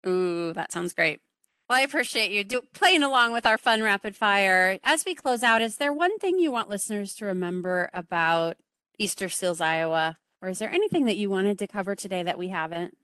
Ooh, 0.06 0.52
that 0.52 0.70
sounds 0.70 0.92
great. 0.92 1.20
Well, 1.68 1.78
I 1.78 1.82
appreciate 1.82 2.30
you 2.30 2.44
do, 2.44 2.62
playing 2.74 3.02
along 3.02 3.32
with 3.32 3.46
our 3.46 3.56
fun 3.56 3.82
rapid 3.82 4.16
fire. 4.16 4.78
As 4.84 5.04
we 5.04 5.14
close 5.14 5.42
out, 5.42 5.62
is 5.62 5.76
there 5.76 5.92
one 5.92 6.18
thing 6.18 6.38
you 6.38 6.52
want 6.52 6.68
listeners 6.68 7.14
to 7.16 7.24
remember 7.24 7.90
about 7.94 8.56
Easterseals, 9.00 9.60
Iowa 9.60 10.18
or 10.44 10.50
is 10.50 10.58
there 10.58 10.70
anything 10.70 11.06
that 11.06 11.16
you 11.16 11.30
wanted 11.30 11.58
to 11.60 11.66
cover 11.66 11.96
today 11.96 12.22
that 12.22 12.36
we 12.36 12.48
haven't? 12.48 12.94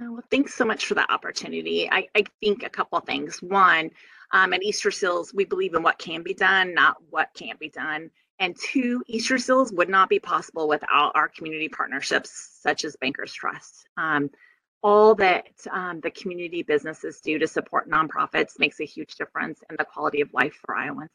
Oh, 0.00 0.12
well, 0.12 0.24
thanks 0.30 0.54
so 0.54 0.64
much 0.64 0.86
for 0.86 0.94
that 0.94 1.10
opportunity. 1.10 1.90
I, 1.90 2.06
I 2.14 2.22
think 2.40 2.62
a 2.62 2.68
couple 2.68 3.00
things. 3.00 3.42
One, 3.42 3.90
um, 4.30 4.52
at 4.52 4.62
Easterseals, 4.62 5.34
we 5.34 5.44
believe 5.44 5.74
in 5.74 5.82
what 5.82 5.98
can 5.98 6.22
be 6.22 6.32
done, 6.32 6.72
not 6.72 6.98
what 7.10 7.30
can't 7.34 7.58
be 7.58 7.70
done. 7.70 8.08
And 8.38 8.56
two, 8.56 9.02
Easterseals 9.10 9.74
would 9.74 9.88
not 9.88 10.08
be 10.08 10.20
possible 10.20 10.68
without 10.68 11.10
our 11.16 11.28
community 11.28 11.68
partnerships, 11.68 12.60
such 12.60 12.84
as 12.84 12.94
Bankers 13.00 13.32
Trust. 13.32 13.88
Um, 13.96 14.30
all 14.84 15.14
that 15.14 15.46
um, 15.72 15.98
the 16.00 16.10
community 16.10 16.62
businesses 16.62 17.18
do 17.20 17.38
to 17.38 17.46
support 17.48 17.90
nonprofits 17.90 18.58
makes 18.58 18.80
a 18.80 18.84
huge 18.84 19.14
difference 19.14 19.64
in 19.70 19.76
the 19.78 19.84
quality 19.84 20.20
of 20.20 20.32
life 20.34 20.52
for 20.64 20.76
Iowans. 20.76 21.10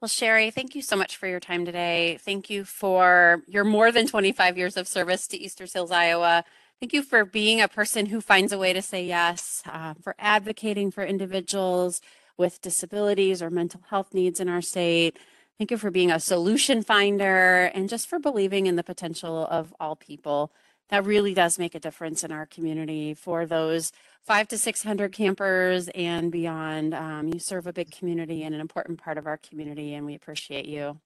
Well, 0.00 0.08
Sherri, 0.08 0.50
thank 0.50 0.74
you 0.74 0.80
so 0.80 0.96
much 0.96 1.18
for 1.18 1.28
your 1.28 1.38
time 1.38 1.66
today. 1.66 2.16
Thank 2.22 2.48
you 2.48 2.64
for 2.64 3.42
your 3.46 3.64
more 3.64 3.92
than 3.92 4.06
25 4.06 4.56
years 4.56 4.78
of 4.78 4.88
service 4.88 5.26
to 5.28 5.38
Easterseals, 5.38 5.92
Iowa. 5.92 6.44
Thank 6.80 6.94
you 6.94 7.02
for 7.02 7.26
being 7.26 7.60
a 7.60 7.68
person 7.68 8.06
who 8.06 8.22
finds 8.22 8.52
a 8.52 8.58
way 8.58 8.72
to 8.72 8.80
say 8.80 9.04
yes, 9.04 9.62
uh, 9.66 9.92
for 10.02 10.14
advocating 10.18 10.90
for 10.90 11.04
individuals 11.04 12.00
with 12.38 12.62
disabilities 12.62 13.42
or 13.42 13.50
mental 13.50 13.82
health 13.90 14.14
needs 14.14 14.40
in 14.40 14.48
our 14.48 14.62
state. 14.62 15.18
Thank 15.58 15.70
you 15.70 15.76
for 15.76 15.90
being 15.90 16.10
a 16.10 16.18
solution 16.18 16.82
finder 16.82 17.66
and 17.74 17.86
just 17.86 18.08
for 18.08 18.18
believing 18.18 18.64
in 18.64 18.76
the 18.76 18.82
potential 18.82 19.46
of 19.50 19.74
all 19.78 19.94
people. 19.94 20.50
That 20.90 21.06
really 21.06 21.34
does 21.34 21.58
make 21.58 21.74
a 21.74 21.80
difference 21.80 22.24
in 22.24 22.32
our 22.32 22.46
community 22.46 23.14
for 23.14 23.46
those 23.46 23.92
five 24.24 24.48
to 24.48 24.58
600 24.58 25.12
campers 25.12 25.88
and 25.94 26.32
beyond. 26.32 26.94
Um, 26.94 27.28
you 27.28 27.38
serve 27.38 27.66
a 27.66 27.72
big 27.72 27.92
community 27.92 28.42
and 28.42 28.54
an 28.54 28.60
important 28.60 29.00
part 29.00 29.16
of 29.16 29.26
our 29.26 29.36
community, 29.36 29.94
and 29.94 30.04
we 30.04 30.14
appreciate 30.14 30.66
you. 30.66 30.98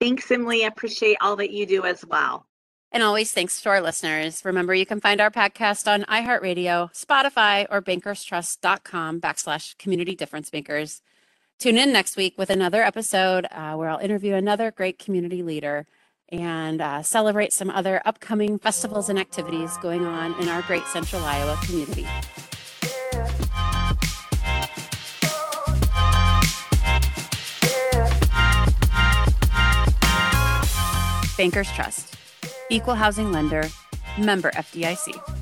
Thanks, 0.00 0.30
Emily. 0.30 0.64
I 0.64 0.68
appreciate 0.68 1.16
all 1.20 1.36
that 1.36 1.50
you 1.50 1.64
do 1.64 1.84
as 1.84 2.04
well. 2.04 2.46
And 2.92 3.04
always 3.04 3.32
thanks 3.32 3.62
to 3.62 3.68
our 3.68 3.80
listeners. 3.80 4.44
Remember, 4.44 4.74
you 4.74 4.84
can 4.84 5.00
find 5.00 5.20
our 5.20 5.30
podcast 5.30 5.86
on 5.86 6.02
iHeartRadio, 6.04 6.92
Spotify, 6.92 7.66
or 7.70 7.80
bankerstrust.com 7.80 9.20
backslash 9.20 9.78
community 9.78 10.16
difference 10.16 10.52
makers. 10.52 11.02
Tune 11.60 11.78
in 11.78 11.92
next 11.92 12.16
week 12.16 12.36
with 12.36 12.50
another 12.50 12.82
episode 12.82 13.46
uh, 13.52 13.74
where 13.74 13.90
I'll 13.90 13.98
interview 13.98 14.34
another 14.34 14.72
great 14.72 14.98
community 14.98 15.44
leader 15.44 15.86
and 16.32 16.80
uh, 16.80 17.02
celebrate 17.02 17.52
some 17.52 17.70
other 17.70 18.00
upcoming 18.04 18.58
festivals 18.58 19.08
and 19.08 19.18
activities 19.18 19.76
going 19.78 20.04
on 20.04 20.40
in 20.40 20.48
our 20.48 20.62
great 20.62 20.86
Central 20.86 21.22
Iowa 21.24 21.58
community. 21.62 22.06
Bankers 31.36 31.72
Trust, 31.72 32.16
Equal 32.68 32.96
Housing 32.96 33.32
Lender, 33.32 33.68
member 34.18 34.50
FDIC. 34.50 35.39